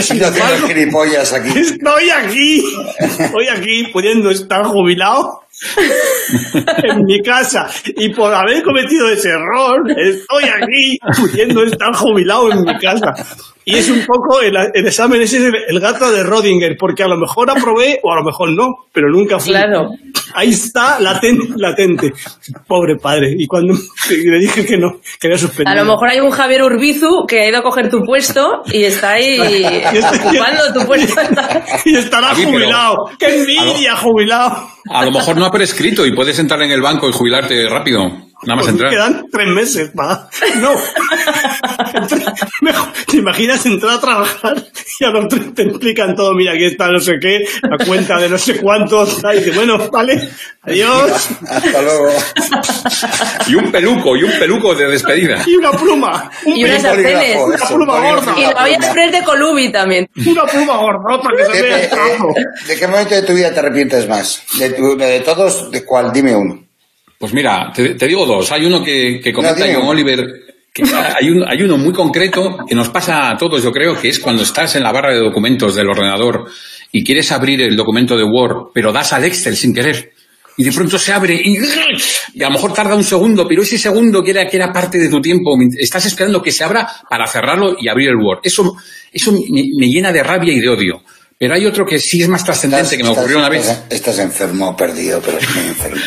Sin 0.00 0.22
embargo, 0.22 0.66
aquí. 0.66 1.58
Estoy 1.58 2.10
aquí, 2.10 2.64
estoy 2.98 3.48
aquí 3.48 3.84
pudiendo 3.92 4.30
estar 4.30 4.64
jubilado 4.64 5.45
en 6.82 7.04
mi 7.04 7.22
casa 7.22 7.68
y 7.86 8.10
por 8.10 8.32
haber 8.32 8.62
cometido 8.62 9.08
ese 9.08 9.30
error 9.30 9.90
estoy 9.90 10.44
aquí 10.44 10.98
pudiendo 11.16 11.64
estar 11.64 11.94
jubilado 11.94 12.52
en 12.52 12.62
mi 12.62 12.78
casa. 12.78 13.14
Y 13.68 13.76
es 13.76 13.90
un 13.90 14.06
poco 14.06 14.40
el, 14.40 14.56
el 14.74 14.86
examen 14.86 15.20
ese 15.20 15.38
es 15.38 15.42
el, 15.42 15.54
el 15.66 15.80
gato 15.80 16.12
de 16.12 16.22
Rodinger, 16.22 16.76
porque 16.78 17.02
a 17.02 17.08
lo 17.08 17.16
mejor 17.16 17.50
aprobé 17.50 17.98
o 18.00 18.12
a 18.12 18.16
lo 18.16 18.22
mejor 18.22 18.52
no, 18.52 18.86
pero 18.92 19.10
nunca 19.10 19.40
fui. 19.40 19.50
Claro. 19.50 19.90
Ahí 20.34 20.50
está 20.50 21.00
latente, 21.00 21.48
latente. 21.56 22.12
Pobre 22.64 22.94
padre. 22.94 23.34
Y 23.36 23.44
cuando 23.48 23.74
le 24.08 24.38
dije 24.38 24.64
que 24.64 24.76
no, 24.76 25.00
que 25.18 25.26
había 25.26 25.38
suspendido. 25.38 25.72
A 25.72 25.82
lo 25.82 25.90
mejor 25.90 26.08
hay 26.08 26.20
un 26.20 26.30
Javier 26.30 26.62
Urbizu 26.62 27.26
que 27.26 27.40
ha 27.40 27.48
ido 27.48 27.58
a 27.58 27.62
coger 27.64 27.90
tu 27.90 28.04
puesto 28.04 28.62
y 28.66 28.84
está 28.84 29.14
ahí 29.14 29.40
ocupando 30.14 30.72
tu 30.72 30.86
puesto. 30.86 31.20
Y 31.86 31.96
estará 31.96 32.36
jubilado. 32.36 33.10
¡Qué 33.18 33.40
envidia, 33.40 33.96
jubilado! 33.96 34.68
A 34.90 35.04
lo 35.04 35.10
mejor 35.10 35.36
no 35.36 35.44
ha 35.44 35.50
prescrito 35.50 36.06
y 36.06 36.14
puedes 36.14 36.38
entrar 36.38 36.62
en 36.62 36.70
el 36.70 36.80
banco 36.80 37.08
y 37.08 37.12
jubilarte 37.12 37.68
rápido. 37.68 38.25
Nada 38.42 38.56
más 38.56 38.64
Pues 38.66 38.68
entrar. 38.74 38.90
Quedan 38.90 39.26
tres 39.32 39.48
meses, 39.48 39.90
va. 39.98 40.28
No. 40.60 40.72
Mejor, 42.60 42.88
¿Te 43.06 43.16
imaginas 43.16 43.64
entrar 43.66 43.94
a 43.96 44.00
trabajar 44.00 44.62
y 45.00 45.04
a 45.04 45.08
los 45.10 45.28
tres 45.28 45.54
te 45.54 45.62
explican 45.62 46.14
todo? 46.14 46.34
Mira, 46.34 46.52
aquí 46.52 46.64
está 46.66 46.88
no 46.88 47.00
sé 47.00 47.14
qué, 47.20 47.44
la 47.62 47.84
cuenta 47.84 48.18
de 48.18 48.28
no 48.28 48.36
sé 48.38 48.58
cuántos. 48.60 49.22
Y 49.32 49.38
dice, 49.38 49.50
bueno, 49.52 49.78
vale, 49.90 50.28
adiós. 50.62 51.28
Hasta 51.48 51.82
luego. 51.82 52.08
Y 53.46 53.54
un 53.54 53.72
peluco, 53.72 54.16
y 54.16 54.24
un 54.24 54.32
peluco 54.38 54.74
de 54.74 54.86
despedida. 54.88 55.42
Y 55.46 55.56
una 55.56 55.70
pluma. 55.70 56.30
Un 56.44 56.56
Y 56.56 56.64
unas 56.64 56.82
sartenes. 56.82 57.36
Una 57.42 57.56
eso, 57.56 57.66
pluma 57.74 58.00
gorda. 58.00 58.34
Y 58.36 58.42
la 58.42 58.64
olla 58.64 58.94
de 58.94 59.10
de 59.12 59.24
Colubi 59.24 59.72
también. 59.72 60.08
Una 60.26 60.44
pluma 60.44 60.76
gordota 60.76 61.28
que 61.36 61.44
se 61.54 61.62
vea 61.62 61.78
el 61.78 61.84
eh, 61.84 61.88
trazo. 61.88 62.28
¿De 62.66 62.76
qué 62.76 62.86
momento 62.86 63.14
de 63.14 63.22
tu 63.22 63.32
vida 63.34 63.52
te 63.52 63.60
arrepientes 63.60 64.08
más? 64.08 64.42
¿De, 64.58 64.70
tu- 64.70 64.96
de 64.96 65.20
todos? 65.20 65.70
¿De 65.70 65.84
cuál? 65.84 66.12
Dime 66.12 66.34
uno. 66.36 66.65
Pues 67.18 67.32
mira, 67.32 67.72
te, 67.74 67.94
te 67.94 68.06
digo 68.06 68.26
dos. 68.26 68.50
Hay 68.52 68.64
uno 68.66 68.82
que, 68.84 69.20
que 69.22 69.32
comenta 69.32 69.64
John. 69.74 69.88
Oliver. 69.88 70.26
que 70.72 70.82
hay, 71.18 71.30
un- 71.30 71.44
hay 71.48 71.62
uno 71.62 71.78
muy 71.78 71.92
concreto 71.94 72.58
que 72.68 72.74
nos 72.74 72.90
pasa 72.90 73.30
a 73.30 73.36
todos, 73.38 73.62
yo 73.62 73.72
creo, 73.72 73.98
que 73.98 74.08
es 74.10 74.18
cuando 74.18 74.42
estás 74.42 74.76
en 74.76 74.82
la 74.82 74.92
barra 74.92 75.12
de 75.14 75.20
documentos 75.20 75.74
del 75.74 75.88
ordenador 75.88 76.44
y 76.92 77.02
quieres 77.02 77.32
abrir 77.32 77.62
el 77.62 77.74
documento 77.76 78.16
de 78.16 78.24
Word, 78.24 78.70
pero 78.74 78.92
das 78.92 79.12
al 79.14 79.24
Excel 79.24 79.56
sin 79.56 79.74
querer. 79.74 80.12
Y 80.58 80.64
de 80.64 80.72
pronto 80.72 80.98
se 80.98 81.12
abre 81.12 81.34
y, 81.42 81.58
y 82.34 82.42
a 82.42 82.46
lo 82.48 82.52
mejor 82.52 82.72
tarda 82.72 82.94
un 82.94 83.04
segundo, 83.04 83.46
pero 83.48 83.62
ese 83.62 83.76
segundo 83.78 84.22
que 84.22 84.30
era, 84.30 84.46
que 84.48 84.56
era 84.56 84.72
parte 84.72 84.98
de 84.98 85.08
tu 85.08 85.20
tiempo, 85.20 85.54
estás 85.78 86.04
esperando 86.06 86.40
que 86.42 86.52
se 86.52 86.64
abra 86.64 86.86
para 87.08 87.26
cerrarlo 87.26 87.76
y 87.78 87.88
abrir 87.88 88.08
el 88.10 88.16
Word. 88.16 88.40
Eso, 88.42 88.74
eso 89.12 89.32
me, 89.32 89.62
me 89.78 89.86
llena 89.88 90.12
de 90.12 90.22
rabia 90.22 90.52
y 90.52 90.60
de 90.60 90.68
odio. 90.68 91.02
Pero 91.38 91.52
hay 91.54 91.66
otro 91.66 91.84
que 91.84 91.98
sí 91.98 92.22
es 92.22 92.28
más 92.28 92.42
trascendente, 92.44 92.96
que 92.96 93.02
me 93.02 93.10
ocurrió 93.10 93.36
una 93.38 93.50
vez. 93.50 93.68
Estás, 93.68 93.84
estás 93.90 94.18
enfermo, 94.20 94.74
perdido, 94.74 95.20
pero 95.22 95.38
estoy 95.38 95.62
enfermo. 95.68 96.00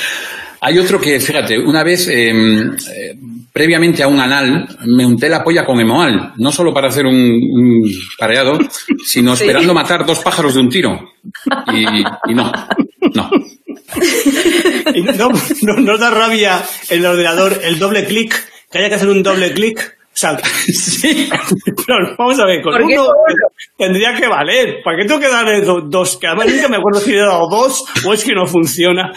Hay 0.62 0.78
otro 0.78 1.00
que, 1.00 1.20
fíjate, 1.20 1.58
una 1.58 1.84
vez 1.84 2.08
eh, 2.08 2.32
eh, 2.32 3.16
previamente 3.52 4.04
a 4.04 4.08
un 4.08 4.20
anal, 4.20 4.68
me 4.86 5.06
unté 5.06 5.30
la 5.30 5.44
polla 5.44 5.66
con 5.66 5.80
emoal, 5.80 6.34
no 6.38 6.52
solo 6.52 6.74
para 6.74 6.90
hacer 6.90 7.06
un, 7.06 7.16
un 7.16 7.92
pareado, 8.18 8.60
sino 9.06 9.34
esperando 9.36 9.74
matar 9.74 10.06
dos 10.06 10.20
pájaros 10.20 10.54
de 10.56 10.60
un 10.60 10.70
tiro. 10.70 11.12
Y, 11.74 11.86
y 12.32 12.36
no, 12.36 12.52
no. 13.14 13.30
Y 14.94 15.02
no, 15.02 15.30
no, 15.62 15.74
no 15.78 15.98
da 15.98 16.10
rabia 16.10 16.64
el 16.90 17.06
ordenador, 17.06 17.60
el 17.64 17.80
doble 17.80 18.06
clic, 18.06 18.36
que 18.72 18.80
haya 18.80 18.90
que 18.90 18.96
hacer 18.96 19.10
un 19.10 19.24
doble 19.24 19.54
clic. 19.54 19.98
Sí, 20.74 21.30
pero 21.88 22.16
vamos 22.18 22.40
a 22.40 22.46
ver, 22.46 22.62
con 22.62 22.74
¿Por 22.74 22.88
qué 22.88 23.00
uno 23.00 23.08
tendría 23.78 24.14
que 24.14 24.28
valer. 24.28 24.82
¿Para 24.84 24.98
qué 24.98 25.06
tengo 25.08 25.20
que 25.20 25.28
darle 25.30 25.62
do- 25.62 25.82
dos? 25.82 26.18
Que 26.18 26.28
además 26.28 26.48
nunca 26.48 26.68
me 26.68 26.78
acuerdo 26.78 27.00
si 27.00 27.12
le 27.12 27.20
he 27.20 27.22
dado 27.26 27.48
dos 27.50 27.84
o 28.06 28.14
es 28.14 28.24
que 28.24 28.34
no 28.34 28.46
funciona. 28.46 29.12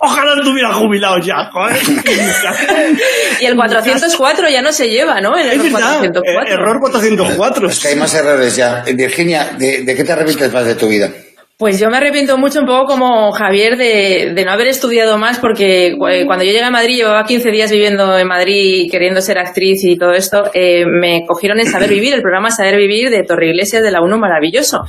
Ojalá 0.00 0.34
estuviera 0.38 0.72
jubilado 0.72 1.18
ya, 1.18 1.50
joder. 1.52 1.76
Y 3.40 3.46
el 3.46 3.56
404 3.56 4.48
ya 4.48 4.62
no 4.62 4.72
se 4.72 4.88
lleva, 4.88 5.20
¿no? 5.20 5.36
En 5.36 5.46
el 5.48 5.60
Es 5.60 5.72
verdad, 5.72 5.98
404. 5.98 6.30
eh, 6.30 6.54
error 6.54 6.80
404. 6.80 7.68
Es 7.68 7.80
que 7.80 7.88
hay 7.88 7.96
más 7.96 8.14
errores 8.14 8.56
ya. 8.56 8.82
Eh, 8.86 8.94
Virginia, 8.94 9.54
¿de, 9.58 9.82
de 9.82 9.94
qué 9.96 10.04
te 10.04 10.12
arrepientes 10.12 10.52
más 10.52 10.64
de 10.66 10.74
tu 10.74 10.88
vida? 10.88 11.10
Pues 11.56 11.78
yo 11.78 11.88
me 11.88 11.98
arrepiento 11.98 12.36
mucho, 12.36 12.60
un 12.60 12.66
poco 12.66 12.84
como 12.86 13.30
Javier, 13.30 13.76
de, 13.76 14.32
de 14.34 14.44
no 14.44 14.50
haber 14.50 14.66
estudiado 14.66 15.18
más, 15.18 15.38
porque 15.38 15.86
eh, 16.10 16.26
cuando 16.26 16.44
yo 16.44 16.50
llegué 16.50 16.64
a 16.64 16.70
Madrid, 16.70 16.96
llevaba 16.96 17.24
15 17.24 17.50
días 17.52 17.70
viviendo 17.70 18.18
en 18.18 18.26
Madrid, 18.26 18.90
queriendo 18.90 19.20
ser 19.20 19.38
actriz 19.38 19.84
y 19.84 19.96
todo 19.96 20.12
esto, 20.14 20.50
eh, 20.52 20.84
me 20.84 21.24
cogieron 21.26 21.60
en 21.60 21.66
Saber 21.66 21.88
Vivir, 21.90 22.12
el 22.14 22.22
programa 22.22 22.50
Saber 22.50 22.76
Vivir 22.76 23.08
de 23.08 23.22
Torre 23.22 23.50
Iglesias 23.50 23.84
de 23.84 23.92
la 23.92 24.02
UNO, 24.02 24.18
maravilloso. 24.18 24.82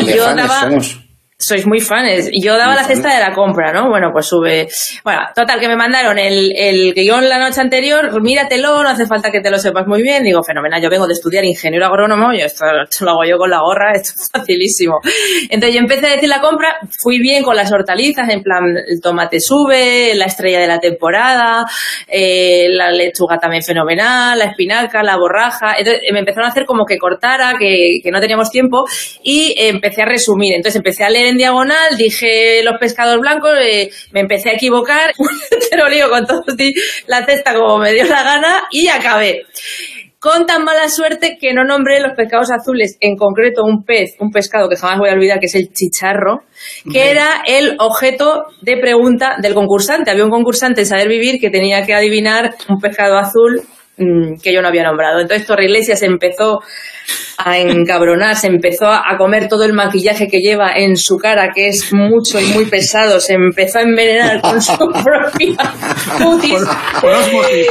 Y 0.00 0.06
yo 0.16 0.24
daba- 0.42 0.60
somos. 0.62 1.00
Sois 1.38 1.66
muy 1.66 1.80
fans. 1.80 2.30
Y 2.32 2.42
yo 2.42 2.56
daba 2.56 2.72
Muy 2.72 2.82
la 2.82 2.84
cesta 2.84 3.14
de 3.14 3.20
la 3.20 3.34
compra, 3.34 3.72
¿no? 3.72 3.88
Bueno, 3.88 4.10
pues 4.12 4.26
sube. 4.26 4.68
Bueno, 5.04 5.20
total, 5.34 5.60
que 5.60 5.68
me 5.68 5.76
mandaron 5.76 6.18
el, 6.18 6.52
el 6.56 6.94
guion 6.94 7.28
la 7.28 7.38
noche 7.38 7.60
anterior, 7.60 8.22
míratelo, 8.22 8.82
no 8.82 8.88
hace 8.88 9.06
falta 9.06 9.30
que 9.30 9.40
te 9.40 9.50
lo 9.50 9.58
sepas 9.58 9.86
muy 9.86 10.02
bien. 10.02 10.24
Digo, 10.24 10.42
fenomenal, 10.42 10.80
yo 10.80 10.88
vengo 10.88 11.06
de 11.06 11.12
estudiar 11.12 11.44
ingeniero 11.44 11.86
agrónomo, 11.86 12.32
yo 12.32 12.46
esto, 12.46 12.64
esto 12.88 13.04
lo 13.04 13.12
hago 13.12 13.24
yo 13.24 13.36
con 13.36 13.50
la 13.50 13.60
gorra, 13.60 13.92
esto 13.92 14.14
es 14.18 14.30
facilísimo. 14.32 15.00
Entonces 15.50 15.74
yo 15.74 15.80
empecé 15.80 16.06
a 16.06 16.10
decir 16.14 16.28
la 16.28 16.40
compra, 16.40 16.78
fui 17.02 17.18
bien 17.20 17.42
con 17.42 17.54
las 17.54 17.70
hortalizas, 17.70 18.28
en 18.30 18.42
plan, 18.42 18.64
el 18.86 19.00
tomate 19.02 19.40
sube, 19.40 20.14
la 20.14 20.24
estrella 20.24 20.60
de 20.60 20.66
la 20.66 20.78
temporada, 20.78 21.66
eh, 22.08 22.68
la 22.70 22.90
lechuga 22.90 23.38
también 23.38 23.62
fenomenal, 23.62 24.38
la 24.38 24.46
espinaca, 24.46 25.02
la 25.02 25.16
borraja. 25.16 25.74
Entonces 25.78 26.02
me 26.12 26.20
empezaron 26.20 26.46
a 26.46 26.50
hacer 26.50 26.64
como 26.64 26.86
que 26.86 26.96
cortara, 26.96 27.56
que, 27.58 28.00
que 28.02 28.10
no 28.10 28.20
teníamos 28.20 28.50
tiempo, 28.50 28.84
y 29.22 29.54
empecé 29.58 30.02
a 30.02 30.06
resumir. 30.06 30.54
Entonces 30.54 30.76
empecé 30.76 31.04
a 31.04 31.10
leer 31.10 31.25
en 31.28 31.36
diagonal, 31.36 31.96
dije 31.96 32.62
los 32.62 32.78
pescados 32.78 33.18
blancos, 33.20 33.50
eh, 33.62 33.90
me 34.12 34.20
empecé 34.20 34.50
a 34.50 34.54
equivocar, 34.54 35.12
pero 35.70 35.88
lío 35.88 36.08
con 36.08 36.26
todo 36.26 36.42
la 37.06 37.24
cesta 37.24 37.54
como 37.54 37.78
me 37.78 37.92
dio 37.92 38.04
la 38.04 38.22
gana 38.22 38.62
y 38.70 38.88
acabé. 38.88 39.42
Con 40.18 40.46
tan 40.46 40.64
mala 40.64 40.88
suerte 40.88 41.36
que 41.38 41.52
no 41.52 41.62
nombré 41.64 42.00
los 42.00 42.14
pescados 42.16 42.50
azules, 42.50 42.96
en 43.00 43.16
concreto 43.16 43.62
un 43.64 43.84
pez, 43.84 44.16
un 44.18 44.30
pescado 44.30 44.68
que 44.68 44.76
jamás 44.76 44.98
voy 44.98 45.10
a 45.10 45.12
olvidar, 45.12 45.38
que 45.38 45.46
es 45.46 45.54
el 45.54 45.72
chicharro, 45.72 46.42
que 46.90 47.10
era 47.10 47.42
el 47.46 47.76
objeto 47.78 48.46
de 48.62 48.78
pregunta 48.78 49.36
del 49.40 49.54
concursante. 49.54 50.10
Había 50.10 50.24
un 50.24 50.30
concursante 50.30 50.80
en 50.80 50.86
Saber 50.86 51.08
Vivir 51.08 51.38
que 51.38 51.50
tenía 51.50 51.84
que 51.84 51.94
adivinar 51.94 52.54
un 52.68 52.80
pescado 52.80 53.18
azul 53.18 53.62
que 53.96 54.52
yo 54.52 54.60
no 54.62 54.68
había 54.68 54.84
nombrado. 54.84 55.20
Entonces 55.20 55.46
Torre 55.46 55.64
Iglesias 55.64 56.02
empezó 56.02 56.60
a 57.38 57.58
encabronar, 57.58 58.36
se 58.36 58.48
empezó 58.48 58.86
a 58.86 59.16
comer 59.18 59.48
todo 59.48 59.64
el 59.64 59.72
maquillaje 59.72 60.26
que 60.26 60.40
lleva 60.40 60.72
en 60.74 60.96
su 60.96 61.16
cara, 61.18 61.52
que 61.54 61.68
es 61.68 61.92
mucho 61.92 62.40
y 62.40 62.46
muy 62.46 62.64
pesado, 62.64 63.20
se 63.20 63.34
empezó 63.34 63.78
a 63.78 63.82
envenenar 63.82 64.40
con 64.40 64.60
su 64.60 64.76
propia 64.78 65.56
osmosis. 67.02 67.66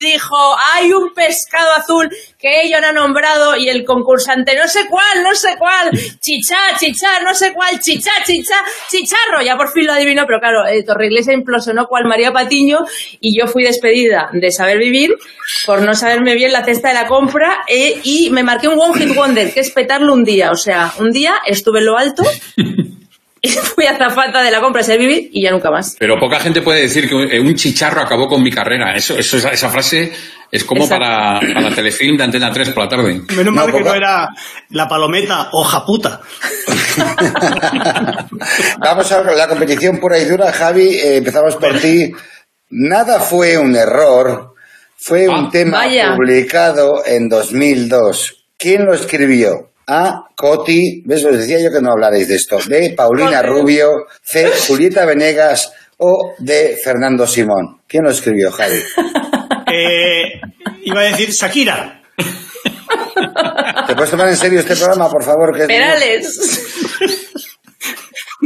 Dijo, 0.00 0.36
hay 0.74 0.92
un 0.92 1.12
pescado 1.14 1.70
azul 1.76 2.08
que 2.38 2.62
ellos 2.62 2.80
no 2.80 2.88
han 2.88 2.94
nombrado 2.94 3.56
y 3.56 3.68
el 3.68 3.84
concursante, 3.84 4.56
no 4.56 4.66
sé 4.66 4.86
cuál, 4.88 5.22
no 5.22 5.34
sé 5.34 5.54
cuál, 5.58 5.90
chichá, 6.20 6.56
chichá, 6.78 7.20
no 7.24 7.34
sé 7.34 7.52
cuál, 7.54 7.78
chichá, 7.80 8.10
chichá, 8.24 8.56
chicharro. 8.90 9.42
Ya 9.44 9.56
por 9.56 9.70
fin 9.70 9.86
lo 9.86 9.92
adivinó, 9.92 10.24
pero 10.26 10.40
claro, 10.40 10.66
eh, 10.66 10.82
Torreiglesia 10.82 11.32
implosionó 11.32 11.86
cual 11.86 12.04
María 12.04 12.32
Patiño 12.32 12.78
y 13.20 13.38
yo 13.38 13.46
fui 13.46 13.64
despedida 13.64 14.30
de 14.32 14.50
saber 14.50 14.78
vivir 14.78 15.14
por 15.66 15.82
no 15.82 15.94
saberme 15.94 16.34
bien 16.34 16.52
la 16.52 16.64
cesta 16.64 16.88
de 16.88 16.94
la 16.94 17.06
compra 17.06 17.64
eh, 17.68 18.00
y 18.02 18.30
me 18.30 18.42
marqué 18.42 18.68
un 18.68 18.78
One 18.78 18.98
Hit 18.98 19.14
Wonder, 19.14 19.52
que 19.52 19.60
es 19.60 19.70
petarlo 19.70 20.12
un 20.12 20.24
día. 20.24 20.50
O 20.50 20.56
sea, 20.56 20.92
un 20.98 21.10
día 21.10 21.34
estuve 21.46 21.80
en 21.80 21.86
lo 21.86 21.96
alto 21.96 22.22
y 23.40 23.48
fui 23.74 23.86
azafata 23.86 24.42
de 24.42 24.50
la 24.50 24.60
compra 24.60 24.82
de 24.82 24.98
vivir 24.98 25.30
y 25.32 25.42
ya 25.42 25.50
nunca 25.50 25.70
más. 25.70 25.96
Pero 25.98 26.18
poca 26.18 26.40
gente 26.40 26.62
puede 26.62 26.82
decir 26.82 27.08
que 27.08 27.14
un, 27.14 27.30
eh, 27.30 27.54
chicharro 27.54 28.00
acabó 28.00 28.28
con 28.28 28.42
mi 28.42 28.50
carrera. 28.50 28.94
Eso, 28.94 29.16
eso, 29.16 29.36
esa, 29.36 29.50
esa 29.50 29.68
frase 29.68 30.12
es 30.50 30.64
como 30.64 30.84
Exacto. 30.84 31.04
para, 31.04 31.40
para 31.40 31.74
telefilm 31.74 32.16
de 32.16 32.24
Antena 32.24 32.52
3 32.52 32.70
por 32.70 32.84
la 32.84 32.88
tarde. 32.88 33.22
Menos 33.36 33.54
mal 33.54 33.72
que 33.72 33.80
no 33.80 33.94
era 33.94 34.28
la 34.70 34.88
palometa 34.88 35.48
hoja 35.52 35.84
puta. 35.84 36.20
Vamos 38.78 39.12
a 39.12 39.22
la 39.22 39.48
competición 39.48 39.98
pura 39.98 40.18
y 40.18 40.24
dura. 40.24 40.52
Javi, 40.52 40.94
eh, 40.94 41.16
empezamos 41.16 41.56
por 41.56 41.78
ti. 41.80 42.12
Nada 42.70 43.20
fue 43.20 43.58
un 43.58 43.74
error. 43.76 44.53
Fue 44.98 45.28
un 45.28 45.46
Ah, 45.46 45.48
tema 45.52 45.78
vaya. 45.78 46.14
publicado 46.16 47.04
en 47.04 47.28
2002. 47.28 48.44
¿Quién 48.58 48.84
lo 48.86 48.94
escribió? 48.94 49.70
A. 49.86 50.24
Coti. 50.34 51.02
¿Ves? 51.04 51.24
Os 51.24 51.36
decía 51.38 51.58
yo 51.60 51.70
que 51.70 51.80
no 51.82 51.90
hablaréis 51.92 52.28
de 52.28 52.36
esto. 52.36 52.58
B. 52.66 52.94
Paulina 52.96 53.42
Coti. 53.42 53.48
Rubio. 53.48 53.90
C. 54.22 54.50
Julieta 54.68 55.04
Venegas. 55.04 55.72
O 55.98 56.34
D. 56.38 56.78
Fernando 56.82 57.26
Simón. 57.26 57.80
¿Quién 57.86 58.04
lo 58.04 58.10
escribió, 58.10 58.50
Javi? 58.50 58.78
Eh, 59.76 60.40
iba 60.84 61.00
a 61.00 61.04
decir 61.04 61.30
Shakira. 61.30 62.00
¿Te 63.88 63.94
puedes 63.96 64.10
tomar 64.10 64.28
en 64.28 64.36
serio 64.36 64.60
este 64.60 64.76
programa, 64.76 65.10
por 65.10 65.24
favor? 65.24 65.52
Que 65.56 65.62
es- 65.62 65.66
Perales. 65.66 66.38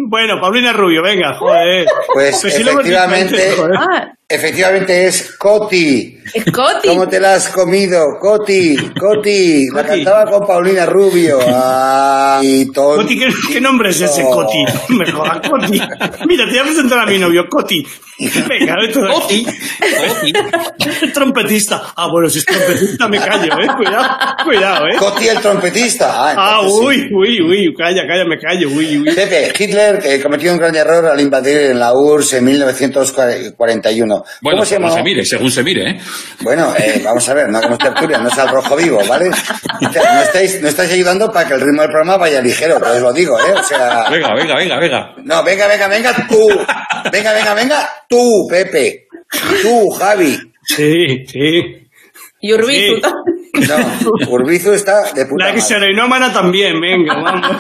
Bueno, 0.09 0.41
Paulina 0.41 0.73
Rubio, 0.73 1.03
venga, 1.03 1.35
joder. 1.39 1.87
Pues 2.15 2.39
Pues 2.41 2.55
sí 2.55 2.63
lo 2.63 2.71
hemos 2.71 2.85
dicho 2.85 2.97
efectivamente, 2.97 3.51
joder. 3.57 3.73
Ah, 3.79 4.13
efectivamente 4.31 5.07
es 5.07 5.37
Coti. 5.39 6.19
es 6.35 6.45
Coti. 6.53 6.89
¿Cómo 6.89 7.09
te 7.09 7.19
la 7.19 7.35
has 7.37 7.49
comido? 7.49 8.05
Coti, 8.21 8.77
Coti, 8.99 9.67
la 9.75 9.83
Coti. 9.83 9.89
cantaba 10.05 10.31
con 10.31 10.47
Paulina 10.47 10.85
Rubio. 10.85 11.39
Ay. 11.47 12.67
Coti, 12.75 13.19
¿qué, 13.19 13.29
qué 13.55 13.61
nombre 13.61 13.89
es 13.91 14.01
ese, 14.03 14.23
Coti? 14.25 14.65
Me 14.91 15.11
jodas, 15.11 15.41
Coti. 15.49 15.81
Mira, 16.27 16.45
te 16.45 16.51
voy 16.51 16.59
a 16.59 16.63
presentar 16.65 16.99
a 17.01 17.07
mi 17.07 17.19
novio, 17.19 17.45
Coti. 17.49 17.83
Venga, 18.21 18.75
esto 18.85 19.01
Oti, 19.01 19.47
Oti. 19.47 20.33
El 21.03 21.13
trompetista. 21.13 21.93
Ah, 21.97 22.09
bueno, 22.11 22.29
si 22.29 22.41
es 22.41 22.45
trompetista 22.47 23.07
me 23.09 23.19
callo, 23.19 23.53
eh. 23.61 23.67
Cuidado, 23.77 24.07
cuidado, 24.45 24.87
eh. 24.89 24.97
Coti 24.99 25.29
el 25.29 25.39
trompetista. 25.41 26.11
Ah, 26.33 26.35
Ah, 26.37 26.61
sí. 26.65 26.69
uy, 26.85 27.09
uy, 27.15 27.41
uy, 27.43 27.75
calla, 27.77 28.03
calla, 28.07 28.25
me 28.25 28.37
callo, 28.39 28.69
uy, 28.71 28.99
uy. 28.99 29.15
Pepe, 29.15 29.53
Hitler 29.59 30.01
eh, 30.05 30.21
cometió 30.21 30.53
un 30.53 30.59
gran 30.59 30.75
error 30.75 31.07
al 31.07 31.21
invadir 31.21 31.57
en 31.59 31.79
la 31.79 31.93
URSS 31.95 32.33
en 32.35 32.45
1941. 32.45 34.18
Bueno, 34.41 34.59
¿Cómo 34.59 34.65
se 34.65 34.69
según 34.71 34.83
llamaba? 34.85 34.97
se 35.01 35.03
mire, 35.05 35.25
según 35.25 35.51
se 35.51 35.63
mire, 35.63 35.91
¿eh? 35.91 36.01
Bueno, 36.41 36.75
eh, 36.79 37.01
vamos 37.05 37.29
a 37.29 37.35
ver, 37.35 37.49
no 37.49 37.61
como 37.61 37.75
es 37.75 37.79
tertulia, 37.79 38.19
no 38.19 38.29
es 38.29 38.39
al 38.39 38.49
rojo 38.49 38.77
vivo, 38.77 39.01
¿vale? 39.09 39.29
O 39.29 39.93
sea, 39.93 40.15
No 40.15 40.23
estáis, 40.23 40.61
no 40.63 40.69
estáis 40.69 40.93
ayudando 40.93 41.31
para 41.33 41.49
que 41.49 41.55
el 41.55 41.61
ritmo 41.61 41.83
del 41.83 41.91
programa 41.91 42.17
vaya 42.17 42.41
ligero, 42.41 42.79
pues 42.79 42.93
os 42.93 43.03
lo 43.03 43.13
digo, 43.13 43.39
¿eh? 43.39 43.53
O 43.59 43.63
sea, 43.63 44.09
Venga, 44.11 44.35
venga, 44.35 44.57
venga, 44.57 44.79
venga. 44.79 45.15
no, 45.25 45.43
venga, 45.45 45.67
venga, 45.69 45.89
venga, 45.89 46.27
tú. 46.29 46.49
Venga, 47.13 47.33
venga, 47.33 47.55
venga, 47.55 47.89
tú, 48.09 48.47
Pepe. 48.51 49.07
Tú, 49.63 49.91
Javi. 49.91 50.39
Sí, 50.65 51.25
sí. 51.27 51.89
Y 52.41 52.53
Urbizu. 52.53 52.97
Sí. 52.97 53.03
No, 53.55 54.29
Urbizu 54.31 54.73
está 54.73 55.13
de 55.15 55.25
puta 55.27 55.45
La 55.45 55.51
madre. 55.51 55.61
serenómana 55.61 56.33
también, 56.33 56.75
venga, 56.81 57.15
vamos. 57.23 57.57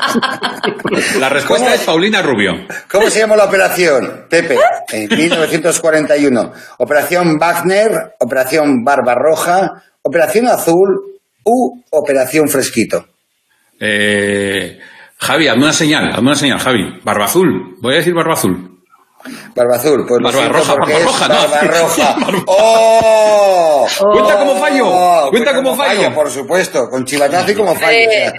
La 1.18 1.28
respuesta 1.28 1.74
es 1.74 1.80
Paulina 1.82 2.22
Rubio. 2.22 2.52
¿Cómo 2.90 3.08
se 3.10 3.20
llamó 3.20 3.36
la 3.36 3.44
operación, 3.44 4.26
Pepe? 4.28 4.58
En 4.92 5.08
1941. 5.16 6.52
Operación 6.78 7.38
Wagner, 7.38 7.90
Operación 8.20 8.84
Barbarroja, 8.84 9.82
Operación 10.02 10.46
Azul 10.46 11.18
u 11.44 11.82
Operación 11.90 12.48
Fresquito. 12.48 13.06
Eh, 13.80 14.78
Javi, 15.18 15.48
hazme 15.48 15.64
una 15.64 15.72
señal, 15.72 16.08
hazme 16.10 16.28
una 16.28 16.36
señal, 16.36 16.58
Javi. 16.58 17.00
Barba 17.04 17.24
azul. 17.24 17.76
Voy 17.80 17.94
a 17.94 17.96
decir 17.98 18.14
barba 18.14 18.34
azul. 18.34 18.77
Barba 19.54 19.76
Azul, 19.76 20.04
pues 20.08 20.22
lo 20.22 20.30
siento 20.30 20.52
Barbarroja, 20.52 20.74
porque 20.74 20.92
Barbarroja, 20.92 21.24
es 21.24 21.30
no. 21.30 21.50
Barbarroja. 21.50 22.16
Barba- 22.20 22.44
¡Oh! 22.46 23.86
Cuenta 24.12 24.38
como 24.38 24.56
fallo, 24.56 24.84
Oh, 24.86 25.30
cuenta 25.30 25.54
como 25.54 25.74
fallo. 25.76 26.14
Por 26.14 26.30
supuesto, 26.30 26.88
con 26.90 27.04
chivatazo 27.04 27.50
y 27.50 27.54
como 27.54 27.74
fallo. 27.74 27.98
o 28.08 28.10
sea, 28.12 28.32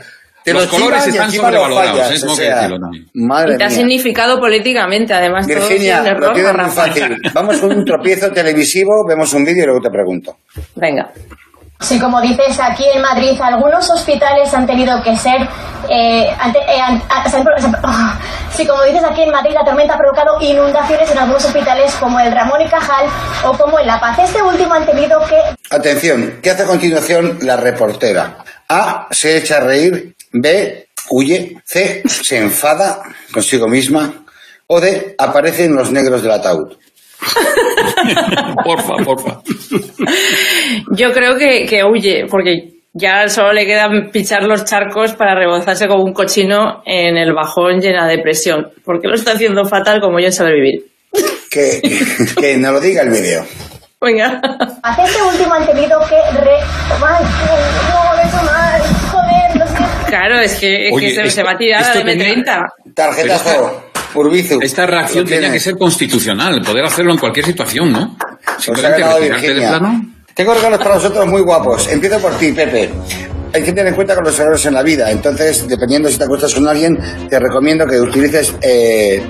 te 0.43 0.53
Los 0.53 0.63
lo 0.65 0.69
colores 0.69 1.05
están 1.05 1.31
sobrevalorados, 1.31 1.91
fallas, 1.99 2.11
es 2.11 2.21
como 2.21 2.33
o 2.33 2.37
que 2.37 2.43
sea, 2.43 2.55
decirlo 2.55 2.79
también. 2.79 3.05
Madre 3.13 3.53
Y 3.53 3.57
te 3.57 3.63
ha 3.65 3.69
significado 3.69 4.39
políticamente, 4.39 5.13
además. 5.13 5.45
todo 5.45 5.57
Virginia, 5.57 5.97
error, 6.05 6.27
lo 6.29 6.33
tienes 6.33 6.53
muy 6.55 6.71
fácil. 6.71 7.21
Vamos 7.33 7.57
con 7.57 7.71
un 7.77 7.85
tropiezo 7.85 8.31
televisivo, 8.31 9.05
vemos 9.07 9.33
un 9.33 9.43
vídeo 9.43 9.63
y 9.63 9.65
luego 9.65 9.81
te 9.81 9.89
pregunto. 9.89 10.37
Venga. 10.75 11.11
Sí, 11.81 11.97
como 11.97 12.19
dices, 12.19 12.59
aquí 12.59 12.85
en 12.93 13.01
Madrid 13.01 13.39
algunos 13.41 13.89
hospitales 13.89 14.53
han 14.53 14.65
tenido 14.67 15.01
que 15.01 15.15
ser... 15.15 15.47
eh, 15.89 16.29
Si 18.51 18.65
como 18.67 18.83
dices 18.83 19.03
aquí 19.03 19.21
en 19.23 19.31
Madrid 19.31 19.53
la 19.53 19.63
tormenta 19.63 19.93
ha 19.93 19.97
provocado 19.97 20.41
inundaciones 20.41 21.09
en 21.09 21.17
algunos 21.19 21.45
hospitales 21.45 21.93
como 21.95 22.19
el 22.19 22.33
Ramón 22.33 22.61
y 22.61 22.67
Cajal 22.67 23.05
o 23.45 23.53
como 23.53 23.79
en 23.79 23.87
La 23.87 23.99
Paz. 23.99 24.19
Este 24.19 24.41
último 24.41 24.73
han 24.73 24.85
tenido 24.85 25.19
que 25.25 25.39
Atención, 25.69 26.39
¿qué 26.43 26.51
hace 26.51 26.63
a 26.63 26.67
continuación 26.67 27.39
la 27.41 27.55
reportera? 27.55 28.43
A. 28.67 29.07
Se 29.11 29.37
echa 29.37 29.57
a 29.57 29.61
reír. 29.61 30.15
B. 30.33 30.89
Huye. 31.11 31.61
C. 31.65 32.03
Se 32.05 32.37
enfada 32.37 33.01
consigo 33.33 33.67
misma. 33.67 34.25
O 34.67 34.81
D. 34.81 35.15
Aparecen 35.17 35.73
los 35.75 35.91
negros 35.91 36.21
del 36.21 36.31
ataúd. 36.31 36.77
Porfa, 38.63 38.95
porfa. 39.03 39.41
Yo 40.91 41.11
creo 41.11 41.37
que, 41.37 41.65
que 41.65 41.83
huye, 41.83 42.25
porque 42.29 42.69
ya 42.93 43.27
solo 43.29 43.53
le 43.53 43.65
quedan 43.65 44.09
pichar 44.11 44.43
los 44.43 44.65
charcos 44.65 45.13
para 45.13 45.35
rebozarse 45.35 45.87
como 45.87 46.03
un 46.03 46.13
cochino 46.13 46.81
en 46.85 47.17
el 47.17 47.33
bajón 47.33 47.79
llena 47.81 48.07
de 48.07 48.19
presión. 48.19 48.69
Porque 48.83 49.07
lo 49.07 49.15
está 49.15 49.33
haciendo 49.33 49.65
fatal 49.65 49.99
como 50.01 50.19
yo 50.19 50.31
saber 50.31 50.53
vivir. 50.55 50.85
Que, 51.49 51.81
que 52.39 52.57
nos 52.57 52.73
lo 52.73 52.79
diga 52.79 53.01
el 53.03 53.09
vídeo. 53.09 53.43
Venga. 54.01 54.39
hacer 54.83 55.05
este 55.05 55.21
último 55.21 55.53
han 55.53 55.65
tenido 55.65 55.99
que 56.07 56.15
re... 56.39 56.55
Ay, 57.05 57.23
no. 57.23 57.99
Joder, 59.11 59.57
lo 59.57 59.67
siento. 59.67 60.05
Claro, 60.07 60.39
es 60.39 60.55
que, 60.59 60.87
es 60.87 60.89
que 60.91 60.95
Oye, 60.95 61.09
se, 61.15 61.21
esto- 61.21 61.31
se 61.35 61.43
va 61.43 61.51
a 61.51 61.57
tirar 61.57 61.81
esto 61.81 61.99
la 61.99 62.05
de 62.05 62.11
tenía- 62.15 62.35
M30. 62.35 62.93
Tarjetazo. 62.95 63.83
Urbizu. 64.15 64.59
Esta 64.61 64.85
reacción 64.85 65.25
tenía 65.25 65.51
que 65.51 65.59
ser 65.59 65.77
constitucional, 65.77 66.61
poder 66.61 66.85
hacerlo 66.85 67.11
en 67.13 67.19
cualquier 67.19 67.45
situación, 67.45 67.91
¿no? 67.91 68.17
Ha 68.45 68.59
Simplemente 68.59 69.03
retirarte 69.03 69.47
Virginia. 69.47 69.69
plano. 69.69 70.05
Tengo 70.33 70.53
regalos 70.53 70.79
para 70.79 70.95
vosotros 70.95 71.27
muy 71.27 71.41
guapos. 71.41 71.87
Empiezo 71.89 72.19
por 72.19 72.37
ti, 72.37 72.51
Pepe. 72.53 72.89
Hay 73.53 73.63
que 73.63 73.71
tener 73.71 73.87
en 73.87 73.95
cuenta 73.95 74.15
con 74.15 74.23
los 74.23 74.39
errores 74.39 74.65
en 74.65 74.73
la 74.75 74.83
vida. 74.83 75.11
Entonces, 75.11 75.67
dependiendo 75.67 76.09
si 76.09 76.17
te 76.17 76.23
acuestas 76.23 76.53
con 76.53 76.67
alguien, 76.67 76.97
te 77.29 77.39
recomiendo 77.39 77.85
que 77.87 77.99
utilices 77.99 78.53
eh, 78.61 79.21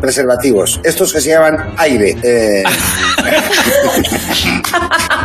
preservativos. 0.00 0.80
Estos 0.82 1.12
que 1.12 1.20
se 1.20 1.30
llaman 1.30 1.74
aire. 1.78 2.16
eh. 2.22 2.62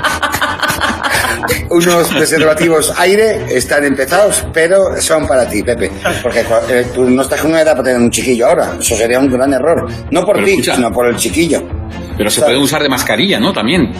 Unos 1.77 2.07
preservativos 2.15 2.91
aire 2.97 3.45
están 3.55 3.83
empezados, 3.85 4.43
pero 4.51 4.99
son 4.99 5.27
para 5.27 5.47
ti, 5.47 5.61
Pepe. 5.61 5.91
Porque 6.23 6.43
eh, 6.69 6.87
tú 6.93 7.07
no 7.07 7.21
estás 7.21 7.39
con 7.41 7.51
una 7.51 7.61
edad 7.61 7.73
para 7.73 7.83
tener 7.83 8.01
un 8.01 8.09
chiquillo 8.09 8.47
ahora. 8.47 8.77
Eso 8.79 8.95
sería 8.95 9.19
un 9.19 9.29
gran 9.29 9.53
error. 9.53 9.87
No 10.09 10.25
por 10.25 10.43
ti, 10.43 10.63
sino 10.63 10.91
por 10.91 11.07
el 11.07 11.15
chiquillo. 11.17 11.61
Pero 12.17 12.29
se 12.31 12.41
puede 12.41 12.57
usar 12.57 12.81
de 12.81 12.89
mascarilla, 12.89 13.39
¿no? 13.39 13.53
También. 13.53 13.91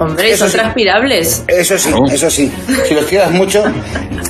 Hombre, 0.00 0.30
Eso 0.30 0.44
son 0.44 0.50
sí. 0.50 0.58
transpirables. 0.58 1.44
Eso 1.48 1.78
sí, 1.78 1.90
eso 2.12 2.30
sí. 2.30 2.52
Si 2.86 2.94
los 2.94 3.04
quieras 3.06 3.30
mucho. 3.32 3.64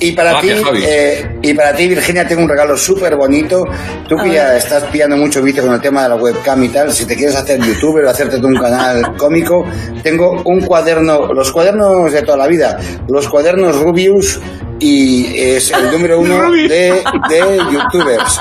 Y 0.00 0.12
para 0.12 0.30
Gracias, 0.32 0.62
ti, 0.62 0.84
eh, 0.86 1.38
y 1.42 1.54
para 1.54 1.74
ti, 1.74 1.88
Virginia, 1.88 2.26
tengo 2.26 2.42
un 2.42 2.48
regalo 2.48 2.76
súper 2.76 3.16
bonito. 3.16 3.64
Tú 4.08 4.16
que 4.16 4.30
ya 4.32 4.56
estás 4.56 4.84
pillando 4.84 5.16
mucho 5.16 5.42
vicio 5.42 5.62
con 5.64 5.74
el 5.74 5.80
tema 5.80 6.04
de 6.04 6.10
la 6.10 6.14
webcam 6.16 6.62
y 6.62 6.68
tal, 6.68 6.92
si 6.92 7.04
te 7.04 7.16
quieres 7.16 7.34
hacer 7.34 7.60
youtuber 7.60 8.04
o 8.04 8.10
hacerte 8.10 8.36
un 8.36 8.54
canal 8.54 9.14
cómico, 9.18 9.64
tengo 10.02 10.42
un 10.44 10.60
cuaderno, 10.60 11.32
los 11.34 11.50
cuadernos 11.50 12.12
de 12.12 12.22
toda 12.22 12.38
la 12.38 12.46
vida, 12.46 12.78
los 13.08 13.28
cuadernos 13.28 13.76
Rubius 13.80 14.40
y 14.80 15.38
es 15.38 15.70
el 15.72 15.90
número 15.90 16.20
uno 16.20 16.50
de, 16.68 17.02
de 17.28 17.58
youtubers. 17.72 18.40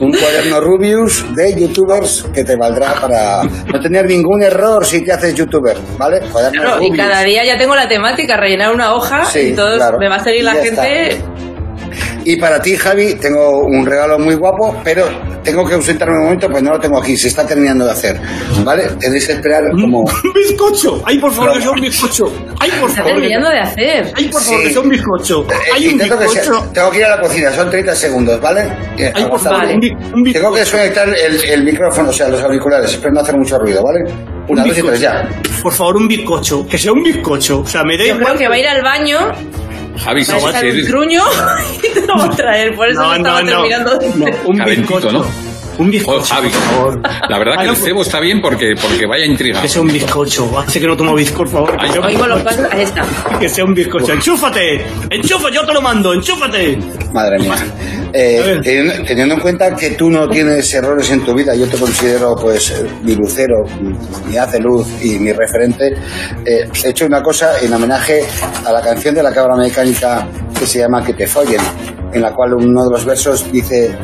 Un 0.00 0.12
cuaderno 0.12 0.60
Rubius 0.60 1.24
de 1.34 1.54
youtubers 1.60 2.24
que 2.34 2.42
te 2.44 2.56
valdrá 2.56 2.94
para 3.00 3.42
no 3.44 3.80
tener 3.80 4.06
ningún 4.06 4.42
error 4.42 4.84
si 4.84 5.04
te 5.04 5.12
haces 5.12 5.34
youtuber, 5.34 5.76
¿vale? 5.96 6.20
Cuaderno 6.32 6.60
Claro, 6.62 6.76
y 6.82 6.88
Rubius. 6.88 6.96
cada 6.96 7.22
día 7.22 7.44
ya 7.44 7.56
tengo 7.56 7.74
la 7.76 7.88
temática, 7.88 8.36
rellenar 8.36 8.74
una 8.74 8.94
hoja 8.94 9.24
Sí, 9.26 9.38
y 9.40 9.54
todo 9.54 9.76
claro. 9.76 9.98
me 9.98 10.08
va 10.08 10.16
a 10.16 10.24
seguir 10.24 10.44
la 10.44 10.54
gente. 10.54 11.22
Y 12.24 12.36
para 12.36 12.60
ti, 12.60 12.76
Javi, 12.76 13.14
tengo 13.14 13.60
un 13.60 13.84
regalo 13.84 14.18
muy 14.18 14.34
guapo, 14.36 14.80
pero 14.84 15.04
tengo 15.42 15.64
que 15.66 15.74
ausentarme 15.74 16.16
un 16.18 16.24
momento, 16.24 16.48
pues 16.48 16.62
no 16.62 16.70
lo 16.72 16.78
tengo 16.80 16.98
aquí, 16.98 17.16
se 17.16 17.28
está 17.28 17.44
terminando 17.46 17.84
de 17.84 17.90
hacer. 17.92 18.20
¿Vale? 18.64 18.84
Tenéis 19.00 19.26
que 19.26 19.32
esperar 19.32 19.62
como... 19.72 20.00
Un 20.24 20.32
bizcocho. 20.34 21.02
Ay, 21.04 21.18
por 21.18 21.32
favor, 21.32 21.54
que 21.54 21.60
sea 21.62 21.70
un 21.72 21.80
bizcocho. 21.80 22.24
Ay, 22.60 22.70
por 22.80 22.88
Está 22.90 23.02
favor. 23.02 23.14
que- 23.14 23.20
terminando 23.28 23.48
de 23.50 23.58
hacer. 23.60 24.12
Ay, 24.14 24.28
por 24.28 24.40
favor, 24.40 24.58
Sí. 24.60 24.66
que 24.68 24.72
sea 24.72 24.82
un 24.82 24.88
bizcocho. 24.88 25.46
Eh, 25.50 25.54
Ay, 25.74 25.86
un 25.86 25.92
intento 25.92 26.18
que 26.18 26.28
sea- 26.28 26.42
bizcocho. 26.42 26.70
tengo 26.72 26.90
que 26.90 26.98
ir 26.98 27.04
a 27.04 27.16
la 27.16 27.20
cocina, 27.22 27.50
son 27.52 27.70
30 27.70 27.94
segundos, 27.96 28.40
¿vale? 28.40 28.60
Eh, 28.98 29.12
Ay, 29.14 29.24
por 29.24 29.40
favor, 29.40 29.64
un, 29.64 29.72
un 29.74 30.22
bizcocho. 30.22 30.32
Tengo 30.32 30.52
que 30.54 30.60
desconectar 30.60 31.08
el, 31.08 31.44
el 31.44 31.64
micrófono, 31.64 32.10
o 32.10 32.12
sea, 32.12 32.28
los 32.28 32.40
auriculares, 32.42 32.90
espero 32.92 33.12
no 33.14 33.20
hacer 33.20 33.36
mucho 33.36 33.58
ruido, 33.58 33.82
¿vale? 33.82 33.98
Un 34.48 34.58
Una, 34.58 34.62
dos 34.64 34.78
y 34.78 34.80
tres, 34.82 35.00
bizcocho. 35.00 35.00
ya. 35.02 35.28
Por 35.62 35.72
favor, 35.72 35.96
un 35.96 36.08
bizcocho. 36.08 36.66
Que 36.68 36.78
sea 36.78 36.92
un 36.92 37.02
bizcocho. 37.02 37.60
O 37.60 37.66
sea, 37.66 37.82
me 37.84 37.96
da 37.96 38.04
Yo 38.04 38.14
creo 38.14 38.20
igual. 38.28 38.38
que 38.38 38.48
va 38.48 38.54
a 38.54 38.58
ir 38.58 38.66
al 38.68 38.82
baño, 38.82 39.18
Javi, 39.98 40.24
va 40.40 40.48
a 40.48 40.50
echar 40.50 40.64
un 40.66 40.86
truño 40.86 41.22
y 41.82 41.88
te 41.94 42.06
lo 42.06 42.16
va 42.16 42.24
a 42.24 42.30
traer. 42.30 42.74
Por 42.74 42.88
eso 42.88 43.00
No, 43.02 43.18
no, 43.18 43.42
no. 43.42 43.50
terminando 43.62 43.98
de 43.98 44.08
No, 44.10 44.26
un 44.48 44.64
bizcocho. 44.64 45.12
¿no? 45.12 45.51
Un 45.78 45.90
bizcocho, 45.90 46.20
Joder, 46.20 46.26
Javi. 46.26 46.48
por 46.50 46.60
favor. 46.60 47.00
La 47.28 47.38
verdad 47.38 47.54
que 47.62 47.68
el 47.70 47.76
cebo 47.76 48.02
está 48.02 48.20
bien 48.20 48.40
porque, 48.40 48.74
porque 48.80 49.06
vaya 49.06 49.24
intriga. 49.24 49.60
Que 49.62 49.68
sea 49.68 49.82
un 49.82 49.88
bizcocho. 49.88 50.58
Hace 50.58 50.80
que 50.80 50.86
no 50.86 50.96
tomo 50.96 51.14
bizcocho, 51.14 51.50
por 51.52 51.66
favor. 51.68 51.76
Ay, 51.78 51.86
Que 51.88 51.92
sea 51.92 52.00
un 52.00 52.06
Oigo 52.06 52.26
los 52.26 52.38
bizcocho. 52.44 52.62
pasos. 52.62 52.72
Ahí 52.74 52.82
está. 52.82 53.38
Que 53.38 53.48
sea 53.48 53.64
un 53.64 53.74
bizcocho. 53.74 54.12
¡Enchúfate! 54.12 54.84
¡Enchufa! 55.10 55.50
¡Yo 55.50 55.64
te 55.66 55.72
lo 55.74 55.80
mando! 55.82 56.12
¡Enchúfate! 56.12 56.78
Madre 57.12 57.38
mía. 57.38 57.54
Eh, 58.14 58.60
teniendo, 58.62 58.92
teniendo 59.04 59.34
en 59.36 59.40
cuenta 59.40 59.74
que 59.74 59.90
tú 59.92 60.10
no 60.10 60.28
tienes 60.28 60.72
errores 60.74 61.10
en 61.10 61.24
tu 61.24 61.34
vida, 61.34 61.54
yo 61.54 61.66
te 61.66 61.78
considero 61.78 62.34
pues 62.36 62.70
mi 63.02 63.14
lucero, 63.14 63.64
mi 64.28 64.36
haz 64.36 64.52
de 64.52 64.60
luz 64.60 64.86
y 65.02 65.18
mi 65.18 65.32
referente, 65.32 65.94
eh, 66.44 66.68
he 66.84 66.88
hecho 66.90 67.06
una 67.06 67.22
cosa 67.22 67.58
en 67.62 67.72
homenaje 67.72 68.20
a 68.66 68.70
la 68.70 68.82
canción 68.82 69.14
de 69.14 69.22
la 69.22 69.32
cabra 69.32 69.56
mecánica 69.56 70.28
que 70.58 70.66
se 70.66 70.80
llama 70.80 71.02
Que 71.02 71.14
te 71.14 71.26
follen, 71.26 71.60
en 72.12 72.20
la 72.20 72.32
cual 72.34 72.52
uno 72.52 72.84
de 72.84 72.90
los 72.90 73.04
versos 73.06 73.50
dice, 73.50 73.96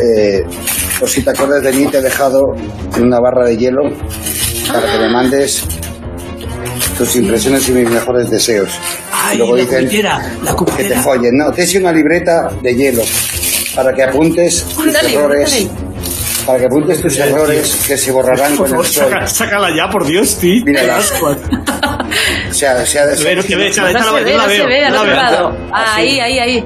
eh, 0.00 0.44
por 0.98 1.08
si 1.08 1.22
te 1.22 1.30
acuerdas 1.30 1.62
de 1.62 1.72
mí 1.72 1.86
te 1.86 1.98
he 1.98 2.02
dejado 2.02 2.40
en 2.96 3.02
una 3.04 3.20
barra 3.20 3.46
de 3.46 3.56
hielo 3.56 3.82
para 4.72 4.92
que 4.92 4.98
me 4.98 5.08
mandes 5.08 5.64
tus 6.98 7.16
impresiones 7.16 7.68
y 7.68 7.72
mis 7.72 7.90
mejores 7.90 8.30
deseos. 8.30 8.70
Ay, 9.12 9.38
Luego 9.38 9.56
la 9.56 9.62
dicen, 9.62 9.84
cubitera, 9.86 10.32
la 10.44 10.56
que 10.76 10.84
te 10.84 10.96
follen. 10.96 11.36
No, 11.36 11.52
te 11.52 11.64
hice 11.64 11.78
una 11.78 11.92
libreta 11.92 12.48
de 12.62 12.74
hielo 12.74 13.02
para 13.74 13.92
que 13.92 14.02
apuntes 14.02 14.64
tus 14.64 14.94
errores. 14.94 15.66
Para 16.46 16.60
que 16.60 16.66
apuntes 16.66 17.00
tus 17.02 17.18
errores 17.18 17.84
que 17.86 17.96
se 17.98 18.12
borrarán 18.12 18.56
Por 18.56 18.70
con 18.70 18.78
el 18.80 18.86
sol. 18.86 19.04
saca- 19.10 19.26
sácala 19.26 19.68
ya, 19.76 19.90
por 19.90 20.06
Dios, 20.06 20.36
tío. 20.36 20.64
Qué 20.64 20.78
asco. 20.90 21.36
O 22.48 22.54
sea, 22.58 22.74
ve, 22.74 23.34
No 23.34 24.36
la 24.38 24.46
veo, 24.46 24.66
la 24.90 25.02
veo. 25.30 25.56
Ah. 25.72 25.94
Ahí, 25.96 26.18
ahí, 26.20 26.38
ahí. 26.38 26.64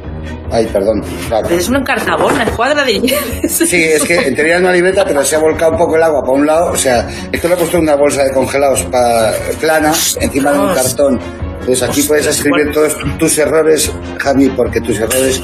Ay, 0.52 0.66
perdón. 0.66 1.02
claro. 1.28 1.48
Es 1.48 1.68
una 1.68 1.78
encartabón, 1.80 2.34
una 2.34 2.42
escuadra 2.44 2.84
de. 2.84 3.00
Sí, 3.48 3.84
es 3.84 4.02
que 4.02 4.16
en 4.16 4.34
teoría 4.34 4.54
era 4.54 4.60
una 4.60 4.72
libreta, 4.72 5.04
pero 5.04 5.24
se 5.24 5.36
ha 5.36 5.38
volcado 5.38 5.72
un 5.72 5.78
poco 5.78 5.96
el 5.96 6.02
agua 6.02 6.20
para 6.22 6.32
un 6.32 6.46
lado. 6.46 6.72
O 6.72 6.76
sea, 6.76 7.08
esto 7.30 7.48
le 7.48 7.54
ha 7.54 7.56
puesto 7.56 7.78
una 7.78 7.94
bolsa 7.94 8.24
de 8.24 8.32
congelados 8.32 8.82
para, 8.84 9.32
plana 9.60 9.92
encima 10.20 10.52
de 10.52 10.58
un 10.58 10.74
cartón. 10.74 11.20
Entonces 11.60 11.82
aquí 11.88 12.02
puedes 12.02 12.26
escribir 12.26 12.72
todos 12.72 12.96
tus 13.18 13.38
errores, 13.38 13.90
Javi, 14.18 14.48
porque 14.50 14.80
tus 14.80 14.98
errores, 14.98 15.40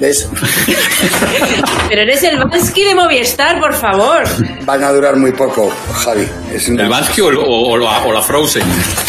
¿ves? 0.00 0.28
Pero 1.88 2.02
eres 2.02 2.22
el 2.22 2.38
Bansky 2.38 2.84
de 2.84 2.94
Movistar, 2.94 3.58
por 3.58 3.74
favor. 3.74 4.22
Van 4.64 4.82
a 4.84 4.92
durar 4.92 5.16
muy 5.16 5.32
poco, 5.32 5.70
Javi. 5.92 6.26
Es, 6.54 6.68
una- 6.68 6.84
¿El 6.84 6.88
Bansky 6.88 7.20
o, 7.20 7.28
o- 7.28 7.70
o 7.72 7.76
la, 7.76 8.04
o 8.04 8.12
la 8.12 8.22
Frozen? 8.22 8.62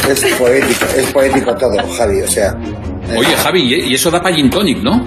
es 0.09 0.21
poético, 0.35 0.85
es 0.97 1.05
poético 1.11 1.55
todo, 1.55 1.77
Javi. 1.95 2.21
O 2.21 2.27
sea, 2.27 2.55
Oye, 3.17 3.35
Javi, 3.35 3.73
y 3.89 3.93
eso 3.93 4.09
da 4.11 4.21
para 4.21 4.35
gin 4.35 4.49
tonic, 4.49 4.79
¿no? 4.83 5.05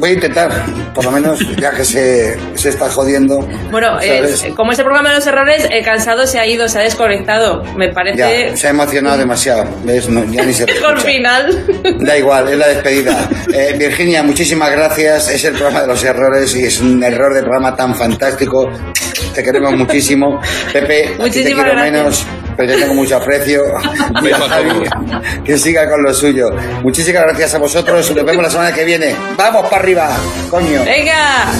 voy 0.00 0.10
a 0.10 0.12
intentar, 0.12 0.48
por 0.94 1.04
lo 1.04 1.10
menos, 1.10 1.40
ya 1.56 1.72
que 1.72 1.84
se, 1.84 2.38
se 2.54 2.68
está 2.68 2.88
jodiendo. 2.88 3.40
Bueno, 3.72 3.98
eh, 4.00 4.22
como 4.54 4.70
es 4.70 4.78
el 4.78 4.84
programa 4.84 5.08
de 5.08 5.16
los 5.16 5.26
errores, 5.26 5.66
el 5.72 5.84
cansado 5.84 6.24
se 6.24 6.38
ha 6.38 6.46
ido, 6.46 6.68
se 6.68 6.78
ha 6.78 6.82
desconectado. 6.82 7.64
Me 7.76 7.88
Ya, 7.88 7.94
parece 7.94 8.56
se 8.56 8.68
ha 8.68 8.70
emocionado 8.70 9.18
demasiado, 9.18 9.64
¿ves? 9.82 10.08
No, 10.08 10.22
ya 10.30 10.44
ni 10.44 10.52
se 10.52 10.64
escucha. 10.70 11.00
final. 11.00 11.66
Da 11.98 12.16
igual, 12.16 12.46
es 12.46 12.58
la 12.58 12.68
despedida. 12.68 13.28
Eh, 13.52 13.74
Virginia, 13.76 14.22
muchísimas 14.22 14.70
gracias. 14.70 15.30
Es 15.30 15.42
el 15.46 15.54
programa 15.54 15.80
de 15.80 15.88
los 15.88 16.04
errores 16.04 16.54
y 16.54 16.62
es 16.62 16.80
un 16.80 17.02
error 17.02 17.34
de 17.34 17.40
programa 17.40 17.74
tan 17.74 17.92
fantástico. 17.96 18.70
Te 19.34 19.42
queremos 19.42 19.72
muchísimo. 19.76 20.40
Pepe, 20.72 21.08
ti 21.08 21.14
te 21.16 21.22
Muchísimas 21.22 21.64
quiero 21.64 21.72
gracias. 21.72 21.92
menos, 21.92 22.26
pero 22.58 22.72
te 22.72 22.80
tengo 22.80 22.94
mucho 22.94 23.16
aprecio. 23.16 23.62
Javi, 24.48 24.70
que 25.44 25.56
siga 25.56 25.88
con 25.88 26.02
lo 26.02 26.12
suyo. 26.12 26.50
Muchísimas 26.82 27.22
gracias 27.22 27.54
a 27.54 27.58
vosotros. 27.58 28.10
Nos 28.10 28.24
vemos 28.24 28.42
la 28.42 28.50
semana 28.50 28.74
que 28.74 28.84
viene. 28.84 29.14
¡Vamos 29.36 29.68
para 29.68 29.80
arriba! 29.80 30.16
¡Coño! 30.50 30.82
Venga. 30.84 31.52